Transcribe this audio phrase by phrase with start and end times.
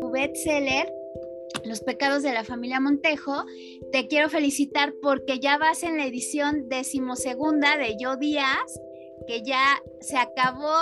[0.00, 0.92] Tu bestseller
[1.64, 3.44] los pecados de la familia Montejo.
[3.92, 8.80] Te quiero felicitar porque ya vas en la edición decimosegunda de Yo Díaz,
[9.26, 10.74] que ya se acabó.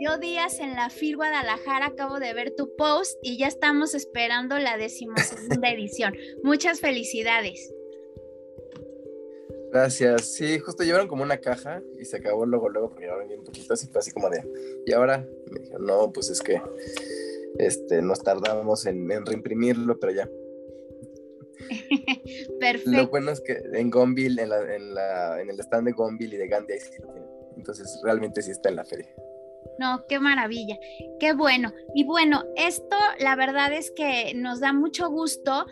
[0.00, 4.58] Yo Díaz en la FIL Guadalajara, acabo de ver tu post y ya estamos esperando
[4.58, 6.14] la decimosegunda edición.
[6.42, 7.72] Muchas felicidades.
[9.70, 10.34] Gracias.
[10.34, 13.74] Sí, justo llevaron como una caja y se acabó luego, luego, porque llevaron un poquito
[13.74, 14.42] así, fue así como de.
[14.86, 16.60] Y ahora me dijeron, no, pues es que
[17.58, 20.28] este, nos tardamos en, reimprimirlo, pero ya.
[22.60, 22.90] Perfecto.
[22.90, 24.48] Lo bueno es que en Gonville, en,
[24.94, 26.92] la, en, el stand de Gonville y de Gandhi, ahí sí
[27.56, 29.08] Entonces, realmente sí está en la feria.
[29.78, 30.78] No, qué maravilla,
[31.20, 31.72] qué bueno.
[31.94, 35.66] Y bueno, esto la verdad es que nos da mucho gusto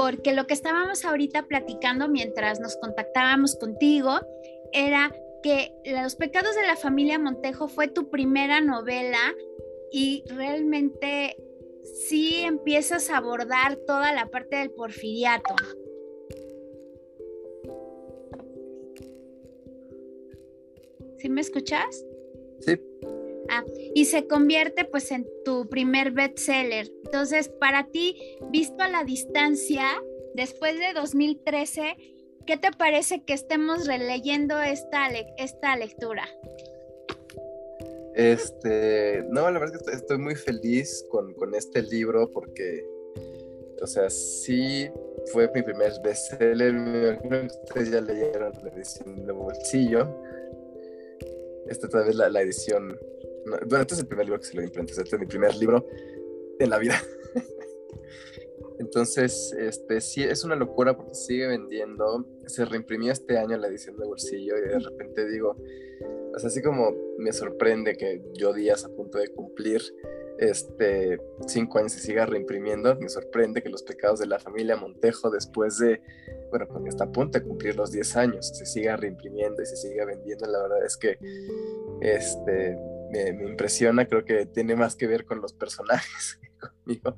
[0.00, 4.18] porque lo que estábamos ahorita platicando mientras nos contactábamos contigo
[4.72, 9.34] era que Los pecados de la familia Montejo fue tu primera novela
[9.92, 11.36] y realmente
[12.06, 15.54] sí empiezas a abordar toda la parte del porfiriato.
[21.18, 22.06] ¿Sí me escuchas?
[22.60, 22.80] Sí.
[23.52, 23.64] Ah,
[23.96, 26.88] y se convierte pues en tu primer bestseller.
[27.04, 28.16] Entonces, para ti,
[28.52, 30.00] visto a la distancia,
[30.34, 31.96] después de 2013,
[32.46, 36.28] ¿qué te parece que estemos releyendo esta, esta lectura?
[38.14, 42.86] Este, no, la verdad es que estoy muy feliz con, este libro porque,
[43.82, 44.88] o sea, sí
[45.32, 46.72] fue mi primer bestseller.
[46.72, 50.22] Me imagino que ustedes ya leyeron la edición de bolsillo.
[51.66, 52.96] Esta tal vez la edición.
[53.44, 54.92] Bueno, este es el primer libro que se lo imprenta.
[54.92, 55.86] Este es mi primer libro
[56.58, 57.00] en la vida.
[58.78, 62.26] Entonces, este sí es una locura porque sigue vendiendo.
[62.46, 65.56] Se reimprimió este año la edición de bolsillo y de repente digo,
[66.34, 69.82] o sea, así como me sorprende que yo días a punto de cumplir
[70.38, 75.28] este cinco años se siga reimprimiendo, me sorprende que los pecados de la familia Montejo
[75.30, 76.00] después de,
[76.48, 79.76] bueno, cuando está a punto de cumplir los 10 años, se siga reimprimiendo y se
[79.76, 80.46] siga vendiendo.
[80.46, 81.18] La verdad es que
[82.00, 82.78] este,
[83.10, 87.16] me, impresiona, creo que tiene más que ver con los personajes conmigo,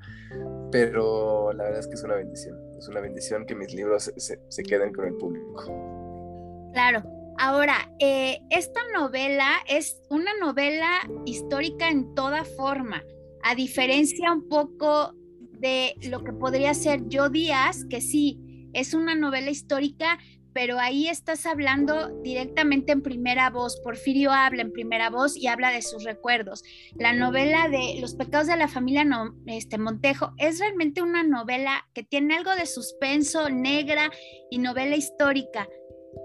[0.71, 4.41] pero la verdad es que es una bendición, es una bendición que mis libros se,
[4.49, 6.71] se queden con el público.
[6.73, 7.03] Claro,
[7.39, 13.03] Ahora, eh, esta novela es una novela histórica en toda forma,
[13.43, 15.15] a diferencia un poco
[15.59, 20.19] de lo que podría ser Yo Díaz, que sí, es una novela histórica,
[20.53, 23.81] pero ahí estás hablando directamente en primera voz.
[23.81, 26.63] Porfirio habla en primera voz y habla de sus recuerdos.
[26.95, 29.05] La novela de Los pecados de la familia
[29.47, 34.11] este, Montejo es realmente una novela que tiene algo de suspenso, negra
[34.51, 35.69] y novela histórica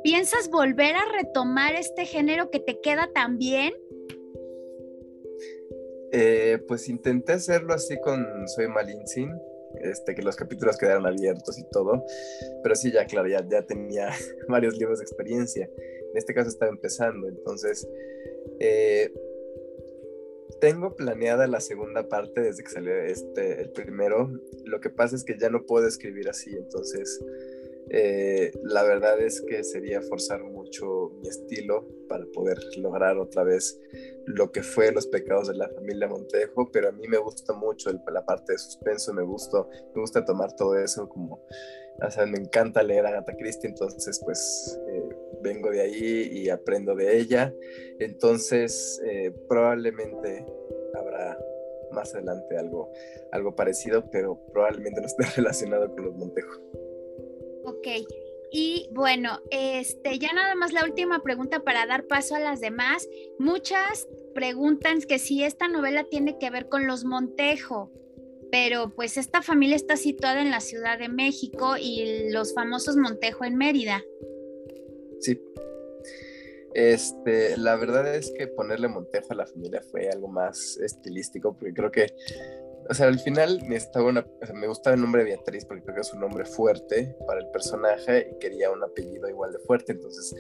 [0.03, 3.73] ¿Piensas volver a retomar este género que te queda tan bien?
[6.11, 9.29] Eh, pues intenté hacerlo así con Soy Malintzin,
[9.81, 12.03] este, que los capítulos quedaron abiertos y todo,
[12.63, 14.09] pero sí, ya claro, ya, ya tenía
[14.47, 15.69] varios libros de experiencia.
[16.11, 17.87] En este caso estaba empezando, entonces
[18.59, 19.11] eh,
[20.59, 24.31] tengo planeada la segunda parte desde que salió este, el primero.
[24.65, 27.23] Lo que pasa es que ya no puedo escribir así, entonces
[27.89, 33.79] eh, la verdad es que sería forzar mucho mi estilo para poder lograr otra vez
[34.25, 37.91] lo que fue los pecados de la familia Montejo, pero a mí me gusta mucho
[38.11, 39.65] la parte de suspenso, me gusta,
[39.95, 41.45] me gusta tomar todo eso como,
[42.05, 45.09] o sea, me encanta leer a Agatha Christie, entonces pues eh,
[45.41, 47.53] vengo de ahí y aprendo de ella,
[47.99, 50.45] entonces eh, probablemente
[50.93, 51.37] habrá
[51.91, 52.91] más adelante algo,
[53.31, 56.86] algo parecido, pero probablemente no esté relacionado con los Montejo.
[57.77, 57.87] Ok.
[58.51, 63.07] Y bueno, este, ya nada más la última pregunta para dar paso a las demás.
[63.39, 67.91] Muchas preguntan que si esta novela tiene que ver con los Montejo,
[68.51, 73.43] pero pues esta familia está situada en la Ciudad de México y los famosos Montejo
[73.43, 74.03] en Mérida.
[75.19, 75.41] Sí.
[76.73, 81.73] Este, la verdad es que ponerle Montejo a la familia fue algo más estilístico, porque
[81.73, 82.13] creo que
[82.89, 86.13] o sea, al final necesitaba una, me gustaba el nombre Beatriz porque creo que es
[86.13, 90.35] un nombre fuerte para el personaje y quería un apellido igual de fuerte, entonces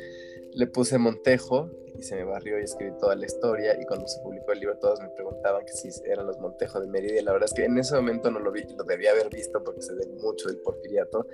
[0.53, 3.79] le puse Montejo y se me barrió y escribí toda la historia.
[3.79, 6.87] Y cuando se publicó el libro todos me preguntaban que si eran los Montejo de
[6.87, 7.19] Mérida.
[7.19, 9.63] Y la verdad es que en ese momento no lo vi, lo debía haber visto
[9.63, 11.27] porque se ve mucho del porfiriato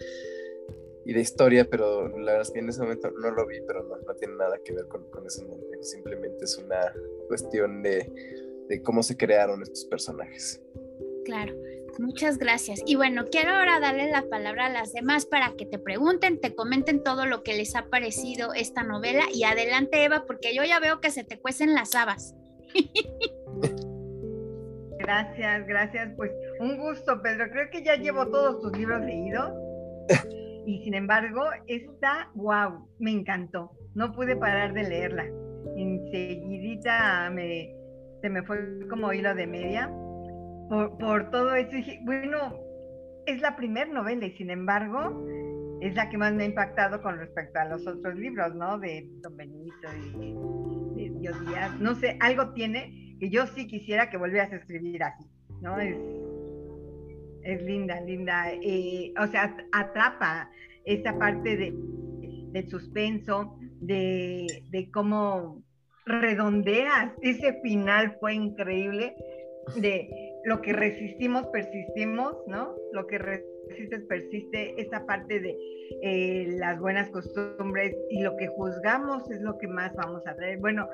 [1.05, 3.83] y de historia, pero la verdad es que en ese momento no lo vi, pero
[3.83, 6.93] no, no tiene nada que ver con, con esos Montejo, simplemente es una
[7.27, 8.09] cuestión de,
[8.69, 10.61] de cómo se crearon estos personajes.
[11.25, 11.53] Claro,
[11.99, 12.81] muchas gracias.
[12.85, 16.53] Y bueno, quiero ahora darle la palabra a las demás para que te pregunten, te
[16.55, 19.23] comenten todo lo que les ha parecido esta novela.
[19.33, 22.35] Y adelante, Eva, porque yo ya veo que se te cuecen las habas.
[25.03, 26.13] Gracias, gracias.
[26.15, 26.31] Pues
[26.61, 27.49] un gusto, Pedro.
[27.51, 29.51] Creo que ya llevo todos tus libros leídos.
[30.65, 33.73] Y sin embargo, esta, wow, me encantó.
[33.95, 35.25] No pude parar de leerla.
[35.75, 37.75] Enseguidita me,
[38.21, 39.91] se me fue como hilo de media
[40.99, 41.75] por, todo eso.
[42.03, 42.59] Bueno,
[43.25, 45.25] es la primera novela y sin embargo
[45.81, 48.79] es la que más me ha impactado con respecto a los otros libros, ¿no?
[48.79, 49.87] De Don Benito
[50.21, 50.33] y
[50.95, 51.79] de Dios Díaz.
[51.79, 55.25] No sé, algo tiene que yo sí quisiera que volvieras a escribir así,
[55.61, 55.79] ¿no?
[55.79, 55.97] Es,
[57.43, 58.51] es linda, linda.
[58.51, 60.49] Eh, o sea, atrapa
[60.85, 61.73] esa parte de,
[62.51, 65.61] del suspenso, de, de cómo
[66.05, 67.11] redondeas.
[67.21, 69.15] Ese final fue increíble
[69.75, 72.75] de lo que resistimos, persistimos, ¿no?
[72.91, 75.57] Lo que resistes, persiste, esa parte de
[76.01, 80.57] eh, las buenas costumbres y lo que juzgamos es lo que más vamos a ver.
[80.59, 80.87] Bueno,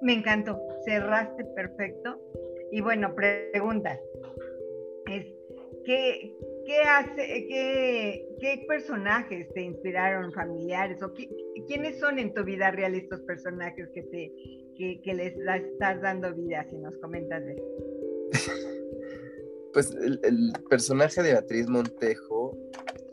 [0.00, 2.20] me encantó, cerraste perfecto.
[2.72, 4.00] Y bueno, preguntas.
[5.06, 5.26] Es,
[5.84, 11.12] ¿qué, ¿Qué hace, qué, qué, personajes te inspiraron familiares o
[11.66, 14.32] quiénes son en tu vida real estos personajes que te
[14.76, 17.91] que, que les estás dando vida si nos comentas de eso?
[19.72, 22.56] Pues el, personaje de Beatriz Montejo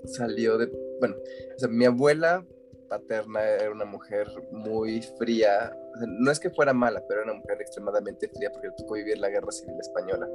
[0.05, 0.69] salió de,
[0.99, 1.15] bueno,
[1.55, 2.45] o sea, mi abuela
[2.89, 5.75] paterna era una mujer muy fría,
[6.07, 9.29] no es que fuera mala, pero era una mujer extremadamente fría porque tocó vivir la
[9.29, 10.27] guerra civil española.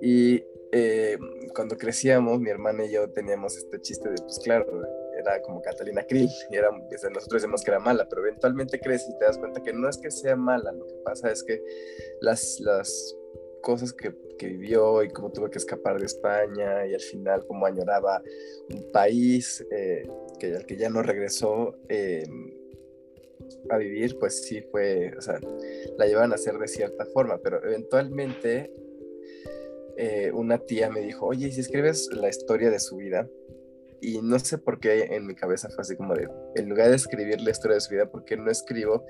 [0.00, 1.18] Y eh,
[1.54, 4.66] cuando crecíamos, mi hermana y yo teníamos este chiste de, pues claro,
[5.18, 9.18] era como Catalina Krill, y era, nosotros decíamos que era mala, pero eventualmente creces y
[9.18, 11.62] te das cuenta que no es que sea mala, lo que pasa es que
[12.20, 13.16] las, las
[13.62, 17.64] cosas que, que vivió y cómo tuvo que escapar de España y al final cómo
[17.64, 18.22] añoraba
[18.68, 20.06] un país eh,
[20.38, 22.24] que, al que ya no regresó eh,
[23.70, 25.40] a vivir, pues sí fue, o sea,
[25.96, 28.70] la llevan a hacer de cierta forma, pero eventualmente
[29.96, 33.28] eh, una tía me dijo, oye, si escribes la historia de su vida,
[34.00, 36.96] y no sé por qué en mi cabeza fue así como de, en lugar de
[36.96, 39.04] escribir la historia de su vida, ¿por qué no escribo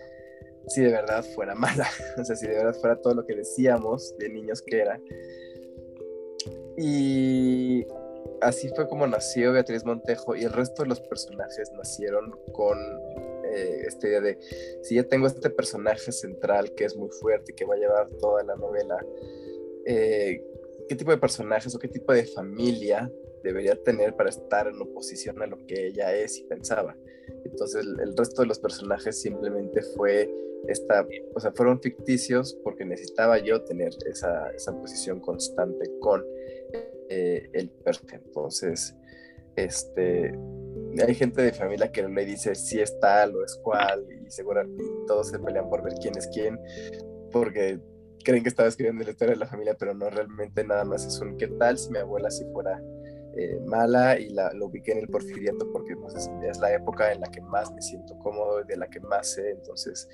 [0.69, 1.89] si de verdad fuera mala?
[2.19, 5.01] o sea, si de verdad fuera todo lo que decíamos de niños que era.
[6.77, 7.87] Y
[8.41, 12.79] así fue como nació Beatriz Montejo y el resto de los personajes nacieron con
[13.45, 14.39] eh, esta idea de,
[14.83, 18.09] si ya tengo este personaje central que es muy fuerte y que va a llevar
[18.21, 18.97] toda la novela,
[19.85, 20.43] eh,
[20.89, 23.11] qué tipo de personajes o qué tipo de familia
[23.43, 26.97] debería tener para estar en oposición a lo que ella es y pensaba.
[27.45, 30.31] Entonces el, resto de los personajes simplemente fue
[30.69, 36.25] esta, o sea, fueron ficticios porque necesitaba yo tener esa, esa posición constante con
[37.09, 38.21] eh, el personaje.
[38.25, 38.95] Entonces,
[39.57, 40.33] este,
[41.07, 44.85] hay gente de familia que le dice si es tal o es cual y seguramente
[45.07, 46.59] todos se pelean por ver quién es quién
[47.31, 47.81] porque
[48.25, 51.19] creen que estaba escribiendo la historia de la familia, pero no realmente nada más es
[51.21, 52.81] un qué tal si mi abuela si fuera
[53.37, 57.21] eh, mala y la, lo ubiqué en el porfiriato porque pues, es, la época en
[57.21, 60.09] la que más me siento cómodo, de la que más sé, entonces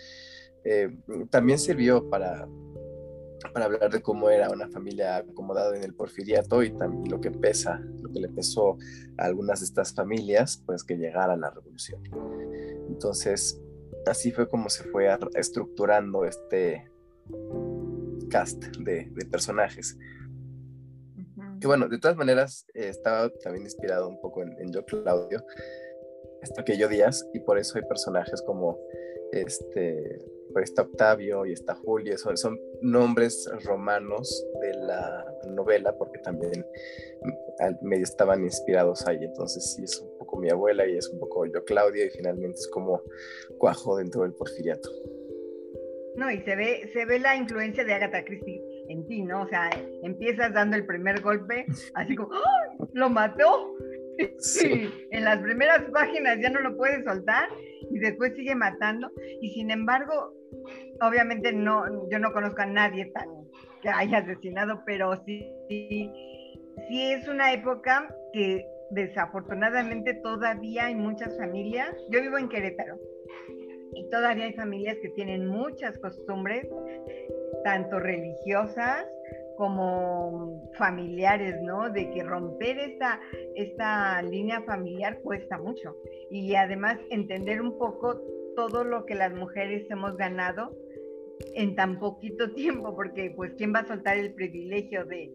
[0.65, 0.89] eh,
[1.31, 2.47] también sirvió para,
[3.53, 7.31] para hablar de cómo era una familia acomodada en el porfiriato y también lo que
[7.31, 8.77] pesa, lo que le pesó
[9.17, 12.03] a algunas de estas familias, pues que llegara la revolución.
[12.89, 13.61] Entonces,
[14.07, 16.91] así fue como se fue estructurando este,
[18.29, 19.97] cast de, personajes.
[21.61, 25.45] Y bueno, de todas maneras, eh, estaba también inspirado un poco en, Yo Claudio,
[26.43, 28.79] hasta que yo Díaz, y por eso hay personajes como
[29.33, 30.25] este,
[30.63, 36.65] está Octavio y está Julio, son, son nombres romanos de la novela, porque también
[37.23, 41.19] mm, medio estaban inspirados ahí, entonces sí es un poco mi abuela y es un
[41.19, 43.03] poco yo Claudio, y finalmente es como
[43.59, 44.91] cuajo dentro del porfiriato.
[46.15, 49.43] No, y se ve, se ve la influencia de Agatha Christie en ti, ¿no?
[49.43, 49.71] O sea,
[50.03, 52.89] empiezas dando el primer golpe, así como, ¡Oh!
[52.93, 53.75] ¡Lo mató!
[54.39, 54.91] Sí.
[55.11, 57.49] En las primeras páginas ya no lo puedes soltar
[57.91, 59.11] y después sigue matando.
[59.41, 60.33] Y sin embargo,
[61.01, 63.29] obviamente no, yo no conozco a nadie tan
[63.83, 66.11] que haya asesinado, pero sí, sí,
[66.89, 71.95] sí es una época que desafortunadamente todavía hay muchas familias.
[72.11, 72.99] Yo vivo en Querétaro
[73.95, 76.67] y todavía hay familias que tienen muchas costumbres,
[77.65, 79.07] tanto religiosas
[79.57, 81.91] como familiares, ¿no?
[81.91, 83.21] De que romper esta,
[83.57, 85.97] esta línea familiar cuesta mucho.
[86.31, 88.23] Y además entender un poco
[88.55, 90.77] todo lo que las mujeres hemos ganado
[91.55, 95.33] en tan poquito tiempo, porque pues quién va a soltar el privilegio de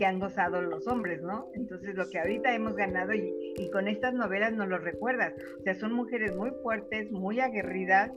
[0.00, 1.48] que han gozado los hombres, ¿no?
[1.54, 5.74] Entonces lo que ahorita hemos ganado y, con estas novelas nos lo recuerdas, o sea,
[5.74, 8.10] son mujeres muy fuertes, muy aguerridas,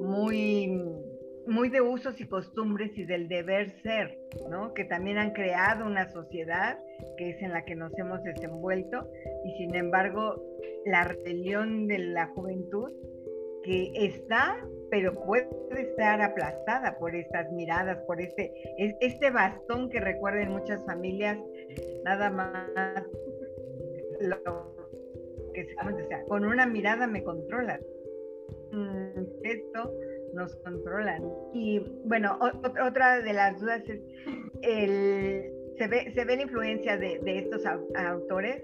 [0.00, 0.80] muy
[1.46, 4.72] muy de usos y costumbres y del deber ser, ¿no?
[4.74, 6.78] Que también han creado una sociedad
[7.16, 9.08] que es en la que nos hemos desenvuelto
[9.44, 10.42] y sin embargo
[10.86, 12.92] la rebelión de la juventud
[13.64, 14.56] que está,
[14.90, 15.48] pero puede
[15.78, 18.52] estar aplastada por estas miradas, por este,
[19.00, 21.38] este bastón que recuerden muchas familias,
[22.04, 23.02] nada más
[24.20, 24.74] lo
[25.54, 27.80] que se o sea, con una mirada me controla.
[28.70, 29.92] Mm, esto
[30.34, 31.22] nos controlan.
[31.52, 32.38] Y bueno,
[32.84, 34.00] otra de las dudas es,
[34.62, 38.62] el, se, ve, se ve la influencia de, de estos autores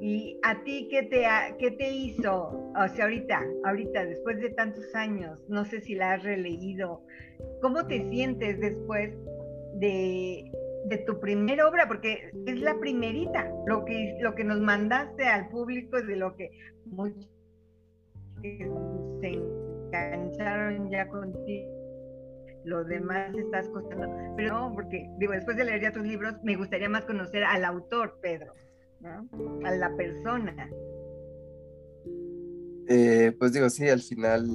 [0.00, 1.26] ¿Y a ti qué te,
[1.58, 2.72] qué te hizo?
[2.74, 7.02] O sea, ahorita, ahorita, después de tantos años, no sé si la has releído,
[7.60, 9.14] ¿cómo te sientes después
[9.74, 10.50] de,
[10.86, 11.86] de tu primera obra?
[11.86, 16.50] Porque es la primerita, lo que, lo que nos mandaste al público de lo que
[16.86, 17.28] muchos
[18.42, 19.38] se
[19.92, 21.80] engancharon ya contigo
[22.64, 24.06] lo demás estás costando.
[24.36, 27.64] Pero no, porque digo, después de leer ya tus libros, me gustaría más conocer al
[27.64, 28.52] autor, Pedro
[29.64, 30.70] a la persona.
[32.88, 34.46] Eh, pues digo, sí, al final,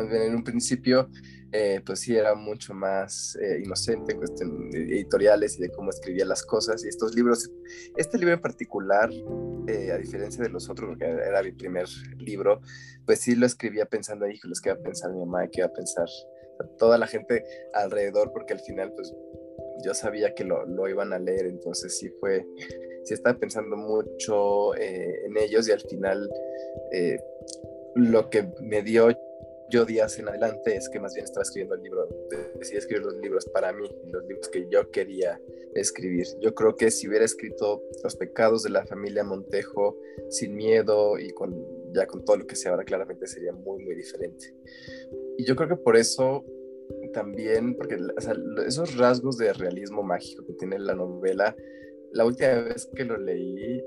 [0.00, 1.08] en un principio,
[1.52, 6.24] eh, pues sí era mucho más eh, inocente en cuestión editoriales y de cómo escribía
[6.24, 6.84] las cosas.
[6.84, 7.50] Y estos libros,
[7.96, 11.86] este libro en particular, a diferencia de los otros, porque era mi primer
[12.18, 12.60] libro,
[13.06, 15.46] pues sí lo escribía pensando, híjoles, ¿qué va a pensar mi mamá?
[15.48, 16.08] ¿Qué va a pensar
[16.78, 18.32] toda la gente alrededor?
[18.32, 19.14] Porque al final, pues
[19.84, 22.46] yo sabía que lo, lo, iban a leer, entonces sí fue,
[23.04, 26.28] sí estaba pensando mucho eh, en ellos y al final
[26.92, 27.18] eh,
[27.94, 29.08] lo que me dio
[29.70, 32.08] yo días en adelante es que más bien estaba escribiendo el libro,
[32.58, 35.40] decidí escribir los libros para mí, los libros que yo quería
[35.74, 36.26] escribir.
[36.40, 39.96] Yo creo que si hubiera escrito Los pecados de la familia Montejo
[40.28, 41.54] sin miedo y con
[41.92, 44.54] ya con todo lo que sé ahora claramente sería muy muy diferente.
[45.38, 46.44] Y yo creo que por eso
[47.12, 47.98] también, porque
[48.66, 51.56] esos rasgos de realismo mágico que tiene la novela,
[52.12, 53.82] la última vez que lo leí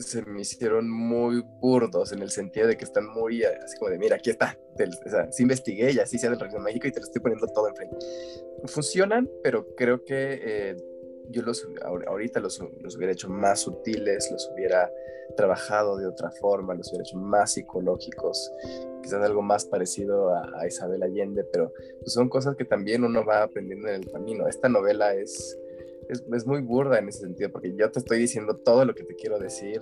[0.00, 3.98] se me hicieron muy burdos en el sentido de que están muy así como de
[3.98, 7.00] mira aquí está o sea, sí investigué y así sea del realismo mágico y te
[7.00, 7.96] lo estoy poniendo todo enfrente
[8.66, 10.76] funcionan pero creo que eh,
[11.28, 14.90] yo los ahorita los, los, hubiera hecho más sutiles los hubiera
[15.36, 18.50] trabajado de otra forma los hubiera hecho más psicológicos
[19.02, 23.42] quizás algo más parecido a, Isabel Allende, pero pues, son cosas que también uno va
[23.42, 24.46] aprendiendo en el camino.
[24.46, 25.58] Esta novela es,
[26.10, 29.14] es, muy burda en ese sentido, porque yo te estoy diciendo todo lo que te
[29.14, 29.80] quiero decir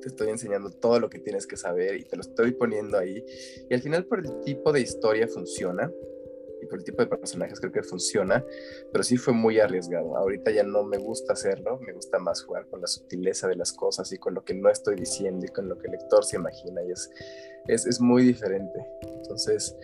[0.00, 3.24] te estoy enseñando todo lo que tienes que saber y te lo estoy poniendo ahí.
[3.68, 5.90] Y al final por el tipo de historia funciona,
[6.60, 8.44] y por el tipo de personajes creo que funciona,
[8.92, 10.16] pero sí fue muy arriesgado.
[10.16, 13.72] Ahorita ya no me gusta hacerlo, me gusta más jugar con la sutileza de las
[13.72, 16.36] cosas y con lo que no estoy diciendo y con lo que el lector se
[16.36, 17.10] imagina y es,
[17.66, 18.86] es, es muy diferente.
[19.02, 19.76] Entonces,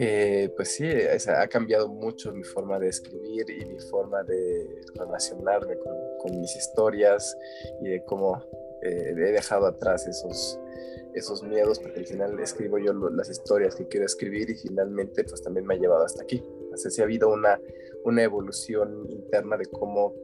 [0.00, 5.76] eh, pues sí, ha cambiado mucho mi forma de escribir y mi forma de relacionarme
[5.76, 7.36] con, mis historias
[7.80, 8.36] y de cómo
[8.82, 10.60] eh, he dejado atrás esos,
[11.14, 15.42] esos miedos, porque al final escribo yo las historias que quiero escribir y finalmente pues
[15.42, 16.44] también me ha llevado hasta aquí.
[16.72, 17.60] Así si ha habido una,
[18.04, 20.14] una evolución interna de cómo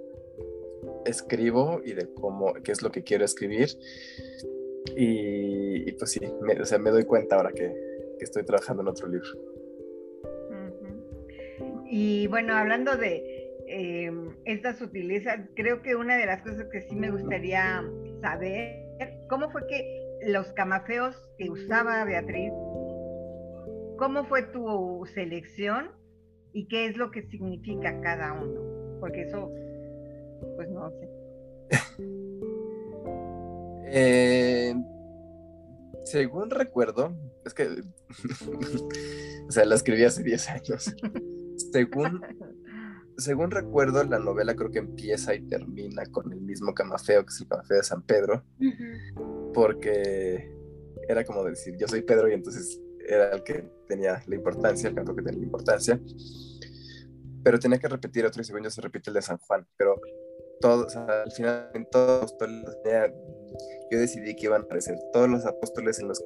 [1.04, 3.70] escribo y de cómo, qué es lo que quiero escribir.
[4.96, 7.74] Y, pues sí, me, o sea, me doy cuenta ahora que
[8.20, 9.28] estoy trabajando en otro libro.
[11.86, 14.10] Y bueno, hablando de eh,
[14.44, 17.82] esta sutileza, creo que una de las cosas que sí me gustaría
[18.20, 18.84] saber,
[19.28, 22.52] ¿cómo fue que los camafeos que usaba Beatriz,
[23.98, 25.90] ¿cómo fue tu selección
[26.52, 28.98] y qué es lo que significa cada uno?
[29.00, 29.50] Porque eso,
[30.56, 31.08] pues no sé.
[33.96, 34.74] Eh,
[36.04, 37.14] según recuerdo,
[37.44, 37.68] es que,
[39.48, 40.96] o sea, la escribí hace 10 años.
[41.56, 42.20] Según,
[43.16, 47.40] según recuerdo, la novela creo que empieza y termina con el mismo camafeo, que es
[47.40, 48.44] el camafeo de San Pedro
[49.54, 50.52] porque
[51.08, 54.94] era como decir, yo soy Pedro y entonces era el que tenía la importancia, el
[54.94, 56.00] canto que tenía la importancia,
[57.42, 60.00] pero tenía que repetir otro y según yo se repite el de San Juan, pero
[60.60, 62.76] todos, al final en todos los
[63.90, 66.22] yo decidí que iban a aparecer todos los apóstoles en los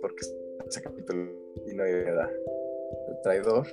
[0.00, 0.24] porque
[0.68, 2.30] ese capítulo y no era
[3.08, 3.66] el traidor,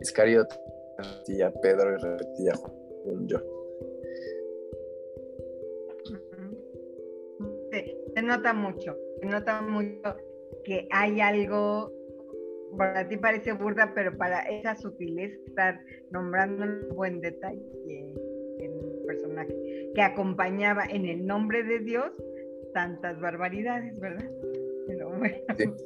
[0.00, 0.54] Iscariote
[0.98, 3.38] repetía Pedro y repetía Juan, yo.
[8.14, 10.16] se nota mucho, se nota mucho
[10.64, 11.90] que hay algo,
[12.76, 18.14] para ti parece burda, pero para esa sutileza estar nombrando un buen detalle en
[18.60, 22.12] el personaje, que acompañaba en el nombre de Dios
[22.74, 24.30] tantas barbaridades, ¿verdad?
[25.18, 25.76] bueno.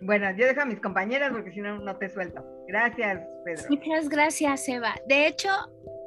[0.00, 2.44] Yo dejo a mis compañeras porque si no, no te suelto.
[2.66, 3.62] Gracias, Pedro.
[3.70, 4.94] Muchas gracias, Eva.
[5.06, 5.48] De hecho,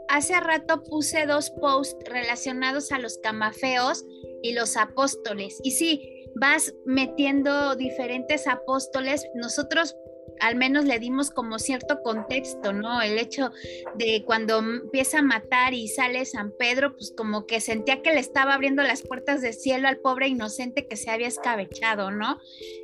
[0.10, 4.05] hace rato puse dos posts relacionados a los camafeos
[4.43, 5.60] y los apóstoles.
[5.63, 9.25] Y sí, vas metiendo diferentes apóstoles.
[9.36, 9.95] Nosotros
[10.39, 13.01] al menos le dimos como cierto contexto, ¿no?
[13.01, 13.51] El hecho
[13.95, 18.19] de cuando empieza a matar y sale San Pedro, pues como que sentía que le
[18.19, 22.39] estaba abriendo las puertas del cielo al pobre inocente que se había escabechado, ¿no?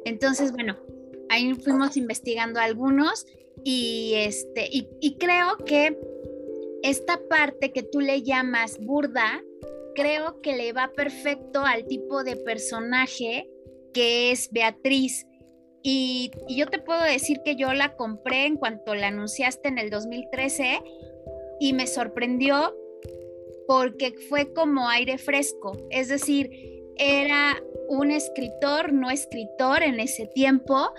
[0.05, 0.77] Entonces, bueno,
[1.29, 3.25] ahí fuimos investigando algunos
[3.63, 5.97] y este, y, creo que
[6.83, 9.43] esta parte que tú le llamas burda,
[9.95, 13.49] creo que le va perfecto al tipo de personaje
[13.93, 15.25] que es Beatriz.
[15.81, 19.89] Y, yo te puedo decir que yo la compré en cuanto la anunciaste en el
[19.89, 20.81] 2013
[21.59, 22.75] y me sorprendió
[23.67, 26.49] porque fue como aire fresco, es decir,
[26.97, 30.89] era un escritor, no escritor en ese tiempo,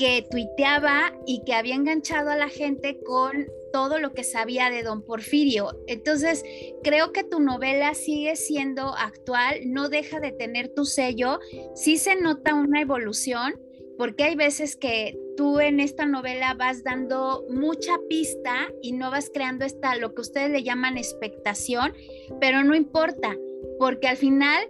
[0.00, 4.82] que tuiteaba y que había enganchado a la gente con todo lo que sabía de
[4.82, 5.78] don Porfirio.
[5.88, 6.42] Entonces,
[6.82, 11.38] creo que tu novela sigue siendo actual, no deja de tener tu sello,
[11.74, 13.60] sí se nota una evolución,
[13.98, 19.30] porque hay veces que tú en esta novela vas dando mucha pista y no vas
[19.30, 21.92] creando esta, lo que ustedes le llaman expectación,
[22.40, 23.36] pero no importa,
[23.78, 24.64] porque al final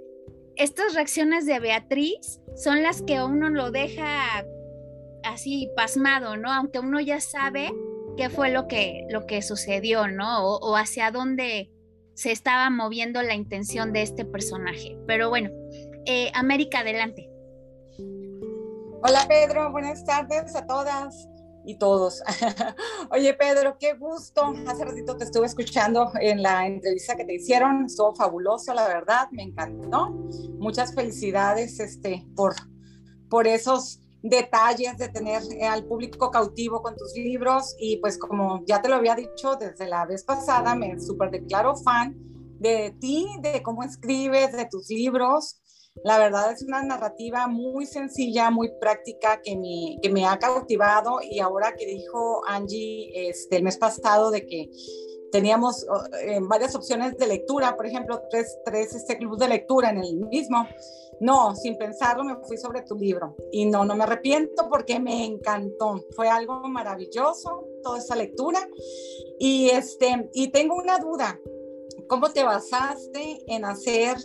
[0.57, 4.45] estas reacciones de Beatriz son las que uno lo deja
[5.25, 6.53] así pasmado, ¿no?
[6.53, 7.73] Aunque uno ya sabe
[8.17, 10.47] qué fue lo que, lo que sucedió, ¿no?
[10.47, 11.71] O, hacia dónde
[12.15, 14.97] se estaba moviendo la intención de este personaje.
[15.07, 15.51] Pero bueno,
[16.07, 17.31] eh, América, adelante.
[19.03, 21.27] Hola Pedro, buenas tardes a todas
[21.65, 22.23] y todos.
[23.11, 24.53] Oye Pedro, qué gusto.
[24.67, 27.87] Hace ratito te estuve escuchando en la entrevista que te hicieron.
[27.87, 30.11] Estuvo fabuloso, la verdad, me encantó.
[30.59, 32.55] Muchas felicidades este, por,
[33.31, 38.65] por esos detalles de tener eh, al público cautivo con tus libros y pues como
[38.67, 42.15] ya te lo había dicho desde la vez pasada, me súper declaro fan
[42.59, 45.61] de ti, de cómo escribes, de tus libros
[46.05, 51.19] la verdad es una narrativa muy sencilla, muy práctica que me, que me ha cautivado
[51.21, 54.71] y ahora que dijo Angie este, el mes pasado de que
[55.33, 55.85] teníamos
[56.23, 60.17] eh, varias opciones de lectura, por ejemplo, tres, tres este club de lectura en el
[60.17, 60.67] mismo.
[61.21, 65.25] No, sin pensarlo me fui sobre tu libro y no, no me arrepiento porque me
[65.25, 66.03] encantó.
[66.17, 68.67] Fue algo maravilloso toda esa lectura
[69.39, 71.39] y este y tengo una duda.
[72.09, 74.17] ¿Cómo te basaste en hacer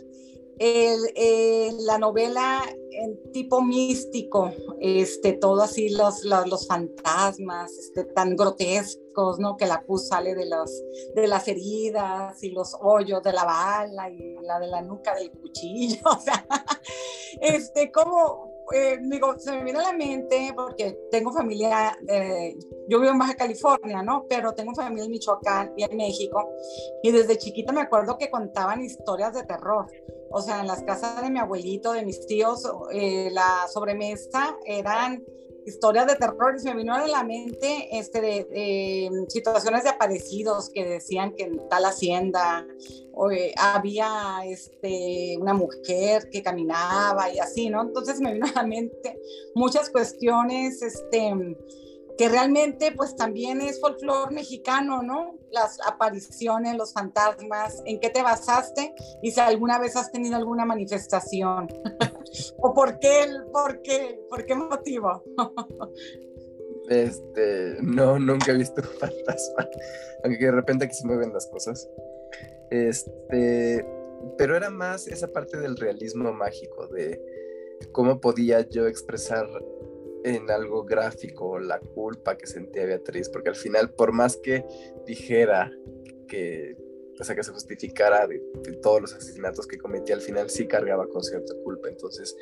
[0.58, 9.38] el, la novela en tipo místico, este, todo así, los, los, fantasmas este, tan grotescos,
[9.40, 9.58] ¿no?
[9.58, 10.72] Que la pus sale de, los,
[11.14, 15.32] de las heridas y los hoyos de la bala y la de la nuca del
[15.32, 16.02] cuchillo,
[17.42, 22.56] este, como, eh, digo, se me viene a la mente porque tengo familia, eh,
[22.88, 24.26] yo vivo en Baja California, ¿no?
[24.28, 26.50] Pero tengo familia en Michoacán y en México.
[27.04, 29.86] Y desde chiquita me acuerdo que contaban historias de terror.
[30.32, 35.24] O sea, en las casas de mi abuelito, de mis tíos, eh, la sobremesa eran
[35.66, 40.70] historias de terror y se me vino a la mente este, de, situaciones de aparecidos
[40.70, 42.66] que decían que en tal hacienda
[43.32, 47.82] eh, había este, una mujer que caminaba y así, ¿no?
[47.82, 49.20] Entonces me vino a la mente
[49.56, 51.34] muchas cuestiones este,
[52.18, 55.38] que realmente pues también es folclore mexicano, ¿no?
[55.52, 58.94] Las apariciones, los fantasmas, ¿en qué te basaste?
[59.22, 61.68] Y si alguna vez has tenido alguna manifestación.
[62.58, 65.24] ¿O por qué, por qué, por qué motivo?
[66.90, 69.70] este, no, nunca he visto un fantasma,
[70.24, 71.90] aunque de repente aquí se mueven las cosas.
[72.70, 73.86] Este,
[74.38, 77.22] pero era más esa parte del realismo mágico, de
[77.92, 79.48] cómo podía yo expresar
[80.24, 84.66] en algo gráfico la culpa que sentía Beatriz, porque al final, por más que
[85.06, 85.72] dijera
[86.28, 86.76] que,
[87.20, 88.40] o sea, que se justificara de,
[88.82, 91.88] todos los asesinatos que cometía, al final sí cargaba con cierta culpa.
[91.90, 92.36] Entonces,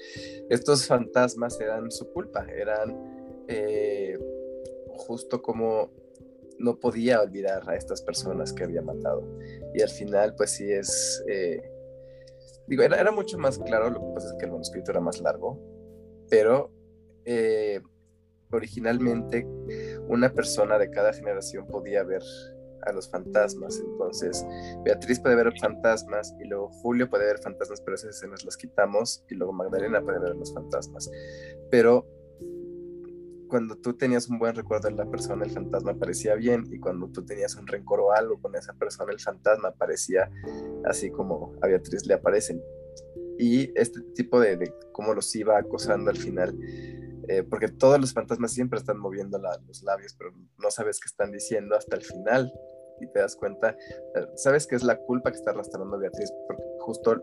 [0.49, 4.17] estos fantasmas eran su culpa, eran eh,
[4.95, 5.91] justo como
[6.59, 9.27] no podía olvidar a estas personas que había matado.
[9.73, 11.23] Y al final, pues sí es...
[11.27, 11.61] Eh,
[12.67, 15.19] digo, era, era, mucho más claro, lo que pasa es que el manuscrito era más
[15.19, 15.59] largo,
[16.29, 16.71] pero
[17.25, 17.81] eh,
[18.51, 19.45] originalmente
[20.07, 22.21] una persona de cada generación podía ver
[22.85, 23.79] a los fantasmas.
[23.79, 24.45] Entonces,
[24.83, 29.23] Beatriz puede ver fantasmas y luego Julio puede ver fantasmas, pero esas escenas las quitamos
[29.29, 31.09] y luego Magdalena puede ver los fantasmas.
[31.69, 32.05] Pero
[33.47, 37.07] cuando tú tenías un buen recuerdo de la persona, el fantasma parecía bien, y cuando
[37.09, 40.27] tú tenías un rencor o algo con esa persona, el fantasma parecía
[40.85, 42.61] así como a Beatriz le aparecen.
[43.37, 46.57] y este tipo de, de cómo los iba acosando al final.
[47.27, 51.31] Eh, porque todos los fantasmas siempre están moviendo los labios, pero no sabes qué están
[51.31, 52.51] diciendo hasta el final
[52.99, 53.77] y te das cuenta,
[54.15, 57.21] eh, sabes que es la culpa que está arrastrando Beatriz, porque justo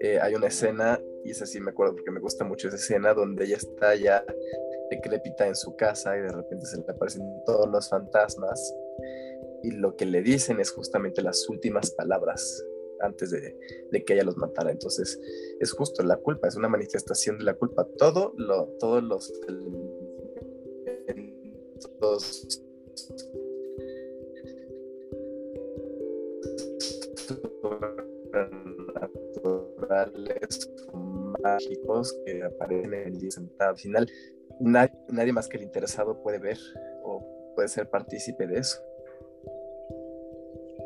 [0.00, 3.14] eh, hay una escena, y esa sí me acuerdo porque me gusta mucho esa escena,
[3.14, 4.24] donde ella está ya
[4.90, 8.74] decrépita en su casa y de repente se le aparecen todos los fantasmas
[9.62, 12.64] y lo que le dicen es justamente las últimas palabras
[13.00, 13.56] antes de,
[14.04, 14.70] que ella los matara.
[14.70, 15.18] Entonces,
[15.58, 17.86] es justo la culpa, es una manifestación de la culpa.
[17.96, 19.32] Todo lo, todos los
[28.94, 30.70] naturales
[31.42, 34.10] mágicos que aparecen en el día Al final,
[34.60, 36.58] nadie más que el interesado puede ver
[37.02, 38.80] o puede ser partícipe de eso.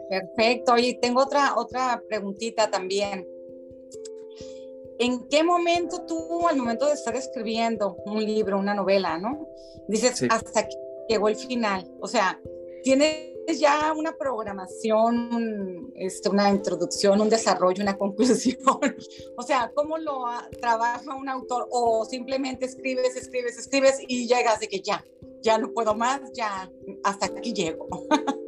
[0.09, 0.77] Perfecto.
[0.77, 3.27] Y tengo otra, otra preguntita también.
[4.99, 9.49] ¿En qué momento tú, al momento de estar escribiendo un libro, una novela, ¿no?
[9.89, 10.77] Dices, hasta que
[11.09, 11.91] llegó el final.
[12.01, 12.41] O sea,
[12.85, 18.59] tienes ya una programación, este, una introducción, un desarrollo, una conclusión.
[19.37, 20.25] o sea, ¿cómo lo
[20.61, 21.67] trabaja un autor?
[21.71, 25.05] O simplemente escribes, escribes, escribes y llegas de que ya,
[25.43, 26.71] ya no puedo más, ya
[27.03, 27.89] hasta aquí llego.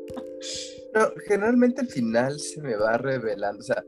[1.26, 3.84] generalmente el final se me va revelando, o sea,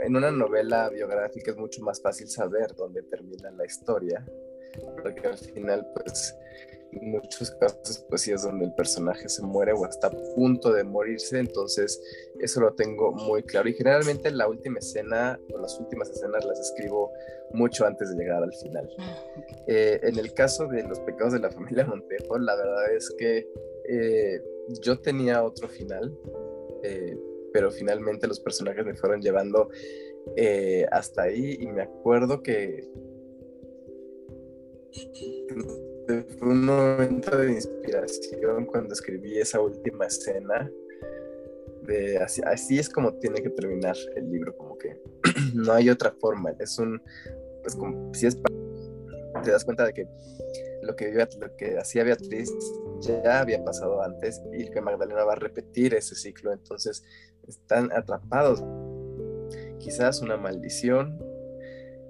[0.00, 4.26] en una novela biográfica es mucho más fácil saber dónde termina la historia,
[5.02, 6.34] porque al final, pues,
[6.92, 10.84] muchos casos, pues sí es donde el personaje se muere o está a punto de
[10.84, 12.00] morirse, entonces
[12.40, 13.68] eso lo tengo muy claro.
[13.68, 17.10] Y generalmente la última escena o las últimas escenas las escribo
[17.52, 18.88] mucho antes de llegar al final.
[18.98, 19.24] Ah,
[19.66, 23.46] eh, en el caso de los pecados de la familia Montejo, la verdad es que
[23.88, 24.42] eh,
[24.82, 26.16] yo tenía otro final,
[26.82, 27.16] eh,
[27.52, 29.68] pero finalmente los personajes me fueron llevando
[30.92, 32.88] hasta ahí y me acuerdo que
[36.38, 40.70] fue un momento de inspiración cuando escribí esa última escena.
[42.46, 45.00] Así, es como tiene que terminar el libro, como que
[45.54, 46.54] no hay otra forma.
[46.58, 47.02] Es un,
[47.62, 48.38] pues como si es,
[49.42, 50.06] te das cuenta de que
[50.82, 52.52] lo que, lo que hacía Beatriz
[53.00, 57.02] ya había pasado antes y que Magdalena va a repetir ese ciclo, entonces
[57.48, 58.62] están atrapados.
[59.78, 61.18] Quizás una maldición,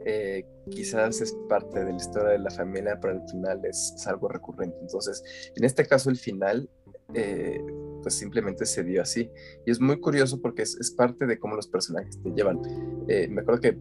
[0.04, 4.28] eh, quizás es parte de la historia de la familia, pero al final es, algo
[4.28, 4.76] recurrente.
[4.80, 5.22] Entonces,
[5.54, 6.68] en este caso el final,
[7.14, 7.60] eh,
[8.02, 9.30] pues simplemente se dio así.
[9.66, 12.60] Y es muy curioso porque es, parte de cómo los personajes te llevan.
[13.08, 13.78] Eh, me acuerdo que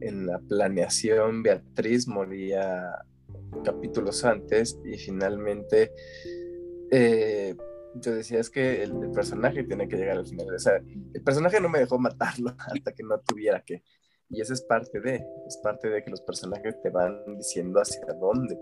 [0.00, 2.90] en la planeación Beatriz moría
[3.64, 5.92] capítulos antes y finalmente
[6.90, 7.54] eh,
[7.94, 10.54] yo decía es que el, personaje tiene que llegar al final.
[10.54, 10.76] O sea,
[11.14, 13.82] el personaje no me dejó matarlo hasta que no tuviera que.
[14.30, 18.04] Y eso es parte de, es parte de que los personajes te van diciendo hacia
[18.20, 18.58] dónde.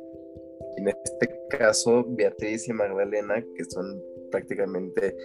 [0.76, 4.00] En este caso, Beatriz y Magdalena, que son
[4.30, 5.16] prácticamente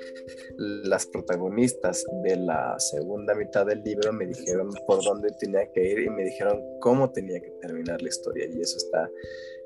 [0.58, 6.00] las protagonistas de la segunda mitad del libro me dijeron por dónde tenía que ir
[6.04, 9.10] y me dijeron cómo tenía que terminar la historia y eso está,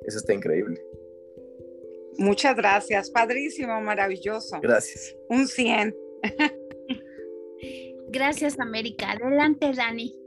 [0.06, 0.82] eso está increíble.
[2.18, 4.60] Muchas gracias, padrísimo, maravilloso.
[4.62, 5.16] Gracias.
[5.30, 5.96] Un 100.
[8.08, 9.12] gracias, América.
[9.12, 10.25] Adelante, Dani.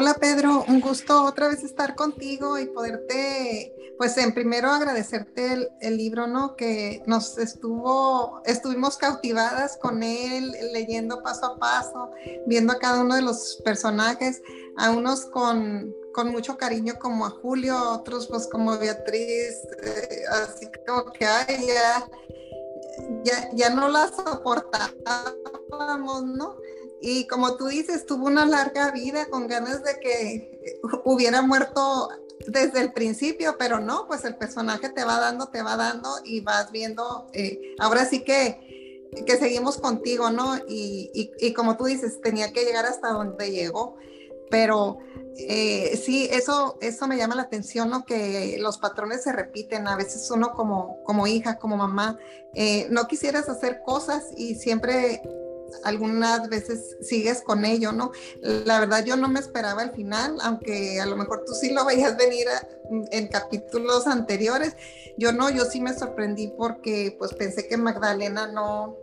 [0.00, 5.96] Hola Pedro, un gusto otra vez estar contigo y poderte, pues en primero agradecerte el,
[5.96, 6.54] libro, ¿no?
[6.54, 12.12] Que nos estuvo, estuvimos cautivadas con él, leyendo paso a paso,
[12.46, 14.40] viendo a cada uno de los personajes,
[14.76, 15.92] a unos con,
[16.26, 22.08] mucho cariño como a Julio, otros pues como Beatriz, eh, así como que ay, ya,
[23.24, 26.54] ya, ya no la soportábamos, ¿no?
[27.00, 30.60] Y como tú dices, tuvo una larga vida con ganas de que
[31.04, 32.08] hubiera muerto
[32.46, 36.40] desde el principio, pero no, pues el personaje te va dando, te va dando y
[36.40, 40.56] vas viendo, eh, ahora sí que, que seguimos contigo, ¿no?
[40.68, 43.96] Y, y, como tú dices, tenía que llegar hasta donde llegó,
[44.50, 44.98] pero
[45.36, 48.04] eh, sí, eso, eso me llama la atención, ¿no?
[48.04, 52.18] Que los patrones se repiten, a veces uno como, como hija, como mamá,
[52.54, 55.22] eh, no quisieras hacer cosas y siempre
[55.84, 58.12] algunas veces sigues con ello, ¿no?
[58.42, 61.84] La verdad yo no me esperaba el final, aunque a lo mejor tú sí lo
[61.84, 62.46] veías venir
[63.10, 64.76] en capítulos anteriores.
[65.16, 68.96] Yo no, yo sí me sorprendí porque pues pensé que Magdalena no,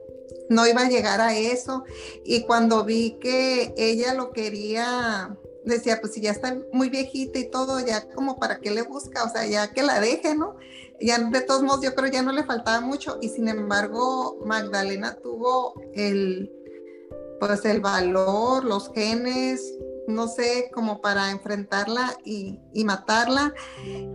[0.50, 1.84] no iba a llegar a eso
[2.24, 7.50] y cuando vi que ella lo quería decía, pues si ya está muy viejita y
[7.50, 10.56] todo, ya como para qué le busca, o sea, ya que la deje, ¿no?
[11.02, 15.16] Ya de todos modos yo creo ya no le faltaba mucho y sin embargo Magdalena
[15.16, 16.52] tuvo el,
[17.40, 19.74] pues el valor, los genes,
[20.08, 23.54] no sé, como para enfrentarla y, y matarla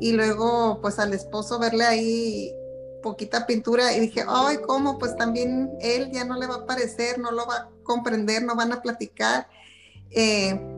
[0.00, 2.54] y luego pues al esposo verle ahí
[3.02, 4.98] poquita pintura y dije, ay, ¿cómo?
[4.98, 8.54] Pues también él ya no le va a parecer, no lo va a comprender, no
[8.54, 9.48] van a platicar.
[10.10, 10.69] Eh,